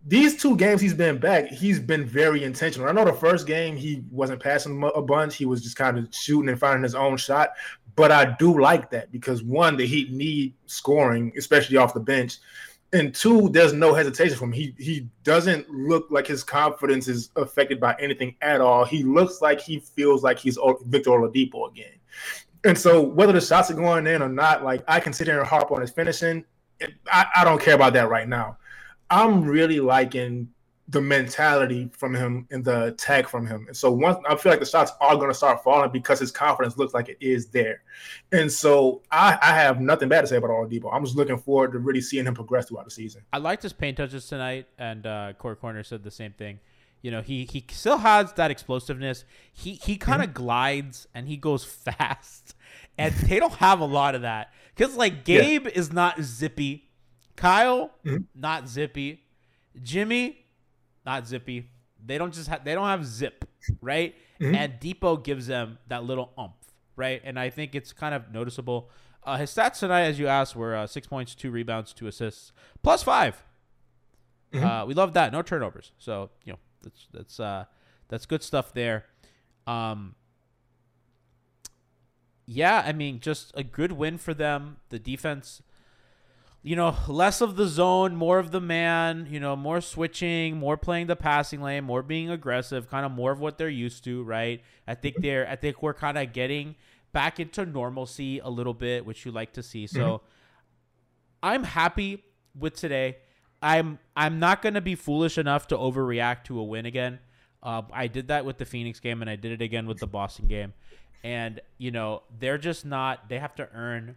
These 0.06 0.42
two 0.42 0.56
games 0.56 0.82
he's 0.82 0.94
been 0.94 1.20
back, 1.20 1.48
he's 1.48 1.80
been 1.80 2.06
very 2.06 2.44
intentional. 2.44 2.90
I 2.90 2.92
know 2.92 3.06
the 3.06 3.14
first 3.14 3.46
game 3.46 3.76
he 3.76 4.04
wasn't 4.10 4.42
passing 4.42 4.84
a 4.96 5.02
bunch; 5.02 5.36
he 5.36 5.46
was 5.46 5.62
just 5.62 5.76
kind 5.76 5.98
of 5.98 6.08
shooting 6.12 6.50
and 6.50 6.60
finding 6.60 6.84
his 6.84 6.96
own 6.96 7.18
shot. 7.18 7.52
But 7.96 8.12
I 8.12 8.36
do 8.40 8.60
like 8.60 8.90
that 8.92 9.12
because 9.12 9.44
one, 9.44 9.78
the 9.78 9.86
Heat 9.86 10.12
need 10.12 10.54
scoring, 10.66 11.34
especially 11.38 11.78
off 11.78 11.94
the 11.94 12.00
bench, 12.00 12.38
and 12.94 13.14
two, 13.14 13.50
there's 13.50 13.74
no 13.74 13.94
hesitation 13.94 14.38
from 14.38 14.52
him. 14.52 14.74
He 14.78 14.84
he 14.84 15.08
doesn't 15.24 15.70
look 15.70 16.08
like 16.10 16.28
his 16.28 16.44
confidence 16.44 17.08
is 17.08 17.30
affected 17.36 17.80
by 17.80 17.96
anything 18.00 18.36
at 18.42 18.60
all. 18.60 18.86
He 18.86 19.04
looks 19.04 19.42
like 19.42 19.62
he 19.62 19.80
feels 19.80 20.24
like 20.24 20.40
he's 20.40 20.58
Victor 20.86 21.12
Oladipo 21.12 21.70
again. 21.70 21.94
And 22.64 22.78
so 22.78 23.02
whether 23.02 23.34
the 23.34 23.42
shots 23.42 23.72
are 23.72 23.76
going 23.76 24.08
in 24.08 24.22
or 24.22 24.30
not, 24.30 24.64
like 24.64 24.84
I 24.88 25.00
can 25.00 25.14
sit 25.14 25.28
here 25.28 25.40
and 25.40 25.48
harp 25.48 25.72
on 25.72 25.82
his 25.82 25.92
finishing. 25.92 26.44
I, 27.12 27.26
I 27.38 27.44
don't 27.44 27.62
care 27.62 27.76
about 27.76 27.94
that 27.94 28.10
right 28.10 28.28
now. 28.28 28.58
I'm 29.12 29.44
really 29.44 29.80
liking 29.80 30.50
the 30.88 31.02
mentality 31.02 31.90
from 31.94 32.14
him 32.14 32.46
and 32.52 32.66
the 32.66 32.86
attack 32.86 33.28
from 33.28 33.46
him. 33.46 33.66
And 33.68 33.76
so 33.76 33.92
once 33.92 34.18
I 34.28 34.36
feel 34.36 34.52
like 34.52 34.60
the 34.60 34.66
shots 34.66 34.92
are 35.00 35.16
going 35.16 35.30
to 35.30 35.34
start 35.34 35.64
falling 35.64 35.90
because 35.92 36.20
his 36.20 36.32
confidence 36.32 36.78
looks 36.78 36.94
like 36.94 37.08
it 37.08 37.18
is 37.22 37.48
there. 37.48 37.84
And 38.34 38.52
so 38.52 39.02
I, 39.10 39.38
I 39.42 39.54
have 39.54 39.80
nothing 39.80 40.10
bad 40.10 40.22
to 40.22 40.28
say 40.28 40.36
about 40.36 40.50
Oladipo. 40.50 40.94
I'm 40.94 41.06
just 41.06 41.16
looking 41.16 41.38
forward 41.38 41.72
to 41.74 41.80
really 41.80 42.02
seeing 42.02 42.26
him 42.26 42.34
progress 42.34 42.68
throughout 42.68 42.86
the 42.86 42.92
season. 42.92 43.22
I 43.32 43.38
liked 43.38 43.64
his 43.64 43.72
paint 43.72 43.98
touches 43.98 44.28
tonight, 44.28 44.68
and 44.78 45.06
uh, 45.06 45.34
Corey 45.38 45.56
Corner 45.56 45.84
said 45.84 46.04
the 46.04 46.12
same 46.12 46.34
thing. 46.34 46.60
You 47.02 47.12
know, 47.12 47.22
he 47.22 47.46
he 47.46 47.66
still 47.72 48.00
has 48.00 48.34
that 48.34 48.52
explosiveness. 48.52 49.24
He 49.54 49.74
he 49.74 49.98
kind 49.98 50.22
of 50.22 50.30
mm-hmm. 50.30 50.44
glides 50.44 51.08
and 51.16 51.28
he 51.28 51.38
goes 51.38 51.64
fast, 51.64 52.56
and 52.98 53.14
they 53.14 53.40
don't 53.40 53.54
have 53.54 53.80
a 53.80 53.86
lot 53.86 54.14
of 54.14 54.22
that 54.24 54.54
because 54.76 54.96
like 54.98 55.24
Gabe 55.24 55.66
yeah. 55.66 55.72
is 55.74 55.94
not 55.94 56.22
zippy, 56.22 56.90
Kyle 57.36 57.92
mm-hmm. 58.06 58.24
not 58.36 58.68
zippy, 58.68 59.24
Jimmy 59.82 60.42
not 61.06 61.28
zippy. 61.28 61.70
They 62.04 62.18
don't 62.18 62.34
just 62.34 62.48
have 62.48 62.64
they 62.64 62.74
don't 62.74 62.88
have 62.88 63.06
zip, 63.06 63.46
right? 63.82 64.16
Mm-hmm. 64.40 64.56
And 64.56 64.74
Dipo 64.80 65.24
gives 65.24 65.48
them 65.48 65.78
that 65.88 66.04
little 66.04 66.32
umph, 66.38 66.54
right? 66.96 67.22
And 67.24 67.40
I 67.40 67.50
think 67.50 67.76
it's 67.76 67.94
kind 67.94 68.16
of 68.16 68.32
noticeable. 68.32 68.90
Uh, 69.24 69.38
his 69.38 69.52
stats 69.52 69.80
tonight, 69.80 70.04
as 70.04 70.18
you 70.18 70.28
asked, 70.28 70.56
were 70.56 70.76
uh, 70.76 70.88
six 70.88 71.06
points, 71.06 71.36
two 71.36 71.52
rebounds, 71.52 71.94
two 71.94 72.08
assists, 72.08 72.52
plus 72.82 73.04
5 73.04 73.44
mm-hmm. 74.52 74.66
uh, 74.66 74.86
we 74.86 74.96
love 74.96 75.14
that. 75.14 75.32
No 75.32 75.42
turnovers. 75.42 75.92
So 75.98 76.30
you 76.44 76.54
know 76.54 76.60
that's 76.82 77.08
that's 77.14 77.40
uh, 77.40 77.66
that's 78.08 78.26
good 78.26 78.44
stuff 78.44 78.74
there. 78.74 79.06
Um, 79.68 80.16
yeah, 82.48 82.84
I 82.86 82.92
mean, 82.92 83.20
just 83.20 83.52
a 83.56 83.64
good 83.64 83.94
win 83.94 84.18
for 84.18 84.34
them. 84.34 84.78
The 84.90 85.00
defense 85.00 85.62
you 86.64 86.76
know, 86.76 86.96
less 87.08 87.42
of 87.42 87.56
the 87.56 87.68
zone, 87.68 88.16
more 88.16 88.38
of 88.38 88.52
the 88.52 88.62
man, 88.62 89.28
you 89.30 89.40
know, 89.40 89.56
more 89.56 89.82
switching, 89.82 90.58
more 90.58 90.78
playing 90.78 91.08
the 91.08 91.16
passing 91.16 91.62
lane, 91.62 91.84
more 91.84 92.04
being 92.04 92.30
aggressive, 92.30 92.90
kind 92.90 93.06
of 93.06 93.12
more 93.12 93.32
of 93.32 93.40
what 93.40 93.58
they're 93.58 93.70
used 93.70 94.04
to, 94.04 94.24
right? 94.24 94.62
I 94.88 94.94
think 94.94 95.16
mm-hmm. 95.16 95.24
they're 95.24 95.50
I 95.50 95.56
think 95.56 95.82
we're 95.82 95.96
kind 95.96 96.18
of 96.18 96.34
getting 96.34 96.76
back 97.14 97.40
into 97.40 97.66
normalcy 97.66 98.40
a 98.40 98.50
little 98.50 98.76
bit, 98.76 99.06
which 99.06 99.26
you 99.26 99.32
like 99.32 99.54
to 99.54 99.64
see. 99.64 99.88
So 99.88 100.00
mm-hmm. 100.00 100.26
I'm 101.42 101.64
happy 101.64 102.24
with 102.58 102.76
today. 102.76 103.18
I'm 103.64 103.98
I'm 104.16 104.40
not 104.40 104.62
going 104.62 104.76
to 104.76 104.82
be 104.82 104.96
foolish 104.96 105.40
enough 105.40 105.68
to 105.70 105.78
overreact 105.78 106.44
to 106.46 106.60
a 106.60 106.64
win 106.64 106.86
again. 106.86 107.20
Uh, 107.64 107.84
I 107.92 108.08
did 108.08 108.28
that 108.28 108.46
with 108.46 108.60
the 108.60 108.66
Phoenix 108.66 109.00
game 109.00 109.22
and 109.22 109.30
I 109.30 109.36
did 109.36 109.52
it 109.52 109.64
again 109.64 109.88
with 109.88 110.00
the 110.00 110.08
Boston 110.08 110.48
game. 110.48 110.74
And, 111.24 111.60
you 111.78 111.92
know, 111.92 112.24
they're 112.40 112.58
just 112.58 112.86
not 112.86 113.30
they 113.30 113.40
have 113.40 113.56
to 113.56 113.68
earn 113.74 114.16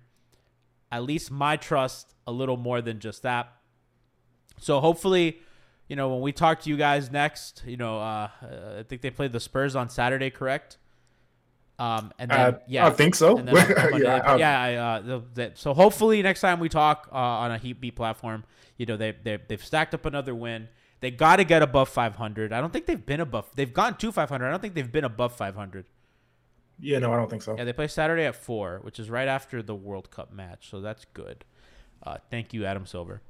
at 0.94 1.02
least 1.02 1.30
my 1.30 1.56
trust 1.56 2.14
a 2.24 2.32
little 2.32 2.56
more 2.56 2.80
than 2.80 3.00
just 3.00 3.22
that. 3.22 3.52
So 4.60 4.78
hopefully, 4.80 5.40
you 5.88 5.96
know, 5.96 6.08
when 6.08 6.20
we 6.20 6.30
talk 6.30 6.60
to 6.62 6.70
you 6.70 6.76
guys 6.76 7.10
next, 7.10 7.64
you 7.66 7.76
know, 7.76 7.98
uh, 7.98 8.28
I 8.78 8.84
think 8.88 9.02
they 9.02 9.10
played 9.10 9.32
the 9.32 9.40
Spurs 9.40 9.74
on 9.74 9.88
Saturday, 9.90 10.30
correct? 10.30 10.78
Um, 11.80 12.12
and 12.20 12.30
then, 12.30 12.40
uh, 12.40 12.58
yeah, 12.68 12.86
I 12.86 12.90
think 12.90 13.16
so. 13.16 13.36
Yeah, 13.48 14.22
I, 14.24 14.36
yeah. 14.36 14.60
I, 14.60 14.74
uh, 14.74 15.20
the, 15.34 15.52
so 15.54 15.74
hopefully 15.74 16.22
next 16.22 16.40
time 16.40 16.60
we 16.60 16.68
talk 16.68 17.08
uh, 17.12 17.16
on 17.16 17.50
a 17.50 17.58
Heat 17.58 17.80
Beat 17.80 17.96
platform, 17.96 18.44
you 18.76 18.86
know, 18.86 18.96
they, 18.96 19.16
they 19.24 19.38
they've 19.48 19.64
stacked 19.64 19.94
up 19.94 20.06
another 20.06 20.34
win. 20.34 20.68
They 21.00 21.10
got 21.10 21.36
to 21.36 21.44
get 21.44 21.60
above 21.60 21.88
500. 21.88 22.52
I 22.52 22.60
don't 22.60 22.72
think 22.72 22.86
they've 22.86 23.04
been 23.04 23.20
above. 23.20 23.50
They've 23.56 23.74
gone 23.74 23.96
to 23.96 24.12
500. 24.12 24.46
I 24.46 24.50
don't 24.50 24.60
think 24.60 24.74
they've 24.74 24.90
been 24.90 25.04
above 25.04 25.34
500. 25.34 25.86
Yeah, 26.80 26.98
no, 26.98 27.12
I 27.12 27.16
don't 27.16 27.30
think 27.30 27.42
so. 27.42 27.56
Yeah, 27.56 27.64
they 27.64 27.72
play 27.72 27.88
Saturday 27.88 28.24
at 28.24 28.34
four, 28.34 28.80
which 28.82 28.98
is 28.98 29.08
right 29.08 29.28
after 29.28 29.62
the 29.62 29.74
World 29.74 30.10
Cup 30.10 30.32
match, 30.32 30.68
so 30.70 30.80
that's 30.80 31.06
good. 31.14 31.44
Uh, 32.02 32.18
thank 32.30 32.52
you, 32.52 32.66
Adam 32.66 32.86
Silver. 32.86 33.22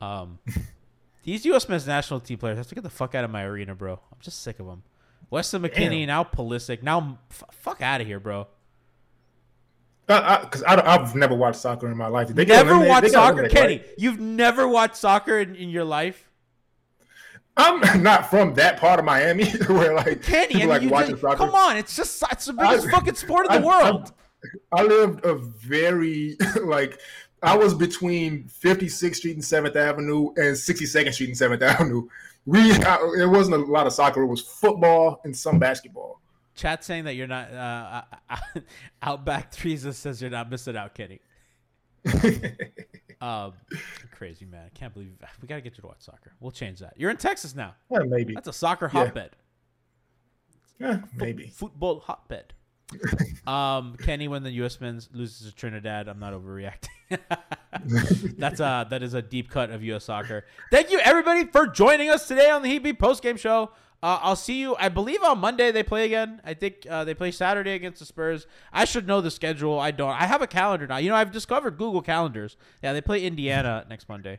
Um, 0.00 0.38
these 1.22 1.44
U.S. 1.46 1.68
men's 1.68 1.86
national 1.86 2.20
team 2.20 2.38
players 2.38 2.58
have 2.58 2.66
to 2.68 2.74
get 2.74 2.84
the 2.84 2.90
fuck 2.90 3.14
out 3.14 3.24
of 3.24 3.30
my 3.30 3.44
arena, 3.44 3.74
bro. 3.74 3.94
I'm 3.94 4.18
just 4.20 4.42
sick 4.42 4.58
of 4.58 4.66
them. 4.66 4.82
Weston 5.30 5.62
McKennie, 5.62 6.06
now 6.06 6.24
Pulisic, 6.24 6.82
now 6.82 7.18
f- 7.30 7.44
fuck 7.52 7.82
out 7.82 8.00
of 8.00 8.06
here, 8.06 8.18
bro. 8.18 8.46
Because 10.06 10.62
I, 10.62 10.80
I, 10.80 10.98
have 10.98 11.14
never 11.14 11.34
watched 11.34 11.60
soccer 11.60 11.90
in 11.90 11.96
my 11.96 12.06
life. 12.06 12.28
They 12.28 12.46
never 12.46 12.78
watched 12.78 13.10
soccer, 13.10 13.46
Kenny. 13.48 13.78
Right? 13.78 13.88
You've 13.98 14.18
never 14.18 14.66
watched 14.66 14.96
soccer 14.96 15.38
in, 15.38 15.54
in 15.54 15.68
your 15.68 15.84
life. 15.84 16.27
I'm 17.58 18.02
not 18.02 18.30
from 18.30 18.54
that 18.54 18.78
part 18.78 19.00
of 19.00 19.04
Miami 19.04 19.50
where 19.68 19.94
like 19.94 20.22
Kenny, 20.22 20.62
I 20.62 20.66
like 20.66 20.90
watching 20.90 21.18
soccer. 21.18 21.36
Come 21.36 21.54
on, 21.54 21.76
it's 21.76 21.96
just 21.96 22.22
it's 22.30 22.46
the 22.46 22.52
biggest 22.52 22.86
I, 22.86 22.90
fucking 22.90 23.14
sport 23.14 23.46
in 23.50 23.60
the 23.60 23.68
I, 23.68 23.82
world. 23.82 24.12
I, 24.72 24.80
I 24.80 24.82
lived 24.84 25.24
a 25.24 25.34
very 25.34 26.36
like 26.62 27.00
I 27.42 27.56
was 27.56 27.74
between 27.74 28.44
56th 28.44 29.16
Street 29.16 29.34
and 29.34 29.42
7th 29.42 29.76
Avenue 29.76 30.28
and 30.36 30.56
62nd 30.56 31.12
Street 31.12 31.28
and 31.28 31.36
7th 31.36 31.62
Avenue. 31.68 32.08
We 32.46 32.70
it 32.70 33.28
wasn't 33.28 33.56
a 33.56 33.58
lot 33.70 33.86
of 33.86 33.92
soccer. 33.92 34.22
It 34.22 34.26
was 34.26 34.40
football 34.40 35.20
and 35.24 35.36
some 35.36 35.58
basketball. 35.58 36.20
Chat 36.54 36.82
saying 36.84 37.04
that 37.04 37.14
you're 37.14 37.26
not 37.26 37.52
uh, 37.52 38.02
Outback 39.02 39.50
Teresa 39.50 39.92
says 39.92 40.22
you're 40.22 40.30
not 40.30 40.50
missing 40.50 40.76
out, 40.76 40.94
Kenny. 40.94 41.20
Um, 43.20 43.54
crazy 44.12 44.44
man. 44.44 44.64
I 44.66 44.78
can't 44.78 44.92
believe 44.92 45.10
we 45.42 45.48
got 45.48 45.56
to 45.56 45.60
get 45.60 45.76
you 45.76 45.82
to 45.82 45.86
watch 45.88 46.00
soccer. 46.00 46.32
We'll 46.40 46.52
change 46.52 46.78
that. 46.80 46.94
You're 46.96 47.10
in 47.10 47.16
Texas 47.16 47.54
now. 47.54 47.74
Yeah, 47.90 48.00
maybe. 48.06 48.34
That's 48.34 48.48
a 48.48 48.52
soccer 48.52 48.88
hotbed. 48.88 49.30
Yeah, 50.78 51.00
maybe. 51.16 51.46
F- 51.46 51.52
football 51.52 52.00
hotbed. 52.00 52.54
um, 53.46 53.96
Kenny, 54.02 54.28
when 54.28 54.42
the 54.42 54.50
U.S. 54.52 54.80
men's 54.80 55.08
loses 55.12 55.50
to 55.50 55.56
Trinidad, 55.56 56.08
I'm 56.08 56.18
not 56.18 56.32
overreacting. 56.32 56.88
That's 58.38 58.60
a 58.60 58.86
that 58.88 59.02
is 59.02 59.14
a 59.14 59.22
deep 59.22 59.50
cut 59.50 59.70
of 59.70 59.82
U.S. 59.82 60.04
soccer. 60.04 60.46
Thank 60.70 60.90
you 60.90 60.98
everybody 61.00 61.44
for 61.46 61.66
joining 61.66 62.08
us 62.10 62.28
today 62.28 62.50
on 62.50 62.62
the 62.62 62.68
Heat 62.68 62.78
Beat 62.78 62.98
post 62.98 63.22
game 63.22 63.36
show. 63.36 63.70
Uh, 64.00 64.18
I'll 64.22 64.36
see 64.36 64.60
you. 64.60 64.76
I 64.78 64.88
believe 64.88 65.24
on 65.24 65.38
Monday 65.38 65.72
they 65.72 65.82
play 65.82 66.04
again. 66.06 66.40
I 66.44 66.54
think 66.54 66.86
uh, 66.88 67.02
they 67.04 67.14
play 67.14 67.32
Saturday 67.32 67.72
against 67.72 67.98
the 67.98 68.06
Spurs. 68.06 68.46
I 68.72 68.84
should 68.84 69.08
know 69.08 69.20
the 69.20 69.30
schedule. 69.30 69.78
I 69.78 69.90
don't. 69.90 70.10
I 70.10 70.26
have 70.26 70.40
a 70.40 70.46
calendar 70.46 70.86
now. 70.86 70.98
You 70.98 71.08
know, 71.08 71.16
I've 71.16 71.32
discovered 71.32 71.72
Google 71.78 72.00
Calendars. 72.00 72.56
Yeah, 72.80 72.92
they 72.92 73.00
play 73.00 73.24
Indiana 73.24 73.84
next 73.90 74.08
Monday, 74.08 74.38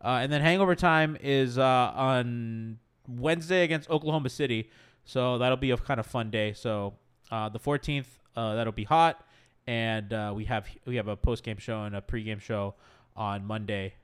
uh, 0.00 0.20
and 0.22 0.32
then 0.32 0.42
Hangover 0.42 0.76
Time 0.76 1.16
is 1.20 1.58
uh, 1.58 1.92
on 1.94 2.78
Wednesday 3.08 3.64
against 3.64 3.90
Oklahoma 3.90 4.28
City. 4.28 4.70
So 5.04 5.38
that'll 5.38 5.56
be 5.56 5.72
a 5.72 5.76
kind 5.76 5.98
of 5.98 6.06
fun 6.06 6.30
day. 6.30 6.52
So 6.52 6.94
uh, 7.32 7.48
the 7.48 7.58
14th, 7.58 8.06
uh, 8.36 8.54
that'll 8.54 8.72
be 8.72 8.84
hot, 8.84 9.26
and 9.66 10.36
we 10.36 10.44
have 10.44 10.68
we 10.86 10.96
have 10.96 11.08
a 11.08 11.16
post 11.16 11.42
game 11.42 11.58
show 11.58 11.82
and 11.82 11.96
a 11.96 12.00
pregame 12.00 12.40
show 12.40 12.76
on 13.16 13.44
Monday 13.44 13.94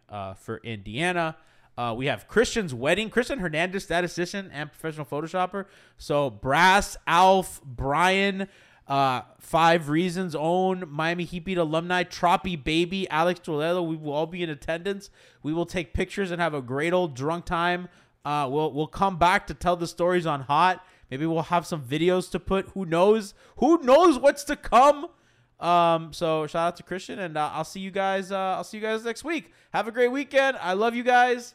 for 0.41 0.61
Indiana. 0.65 1.37
Uh, 1.79 1.95
we 1.97 2.07
have 2.07 2.27
Christian's 2.27 2.73
wedding. 2.73 3.11
Christian 3.11 3.39
Hernandez, 3.39 3.85
statistician 3.85 4.51
and 4.53 4.71
professional 4.71 5.05
Photoshopper. 5.05 5.67
So 5.99 6.31
Brass, 6.31 6.97
Alf, 7.07 7.61
Brian, 7.65 8.49
uh, 8.89 9.23
Five 9.39 9.89
Reasons 9.89 10.35
own 10.35 10.85
Miami 10.89 11.25
Heat 11.25 11.45
Beat 11.45 11.59
alumni, 11.59 12.03
Troppy 12.03 12.57
Baby, 12.57 13.09
Alex 13.11 13.41
Toledo. 13.41 13.83
We 13.83 13.97
will 13.97 14.13
all 14.13 14.27
be 14.27 14.43
in 14.43 14.51
attendance. 14.51 15.11
We 15.43 15.53
will 15.53 15.67
take 15.67 15.93
pictures 15.93 16.31
and 16.31 16.41
have 16.41 16.55
a 16.55 16.63
great 16.63 16.93
old 16.93 17.15
drunk 17.15 17.45
time. 17.45 17.89
Uh, 18.25 18.49
we'll 18.51 18.73
we'll 18.73 18.87
come 18.87 19.19
back 19.19 19.47
to 19.49 19.55
tell 19.55 19.77
the 19.77 19.87
stories 19.87 20.27
on 20.27 20.43
Hot. 20.43 20.85
Maybe 21.11 21.27
we'll 21.27 21.43
have 21.43 21.67
some 21.67 21.83
videos 21.83 22.31
to 22.33 22.41
put. 22.41 22.69
Who 22.71 22.85
knows? 22.87 23.35
Who 23.59 23.79
knows 23.83 24.19
what's 24.19 24.45
to 24.45 24.57
come? 24.57 25.09
Um, 25.61 26.13
so 26.13 26.47
shout 26.47 26.69
out 26.69 26.77
to 26.77 26.83
Christian, 26.83 27.19
and 27.19 27.37
uh, 27.37 27.51
I'll 27.53 27.65
see 27.65 27.81
you 27.81 27.91
guys. 27.91 28.33
Uh, 28.33 28.57
I'll 28.57 28.65
see 28.65 28.79
you 28.79 28.83
guys 28.83 29.05
next 29.05 29.25
week. 29.25 29.53
Have 29.73 29.89
a 29.89 29.93
great 29.93 30.11
weekend. 30.11 30.57
I 30.61 30.73
love 30.73 30.95
you 30.95 31.03
guys. 31.03 31.55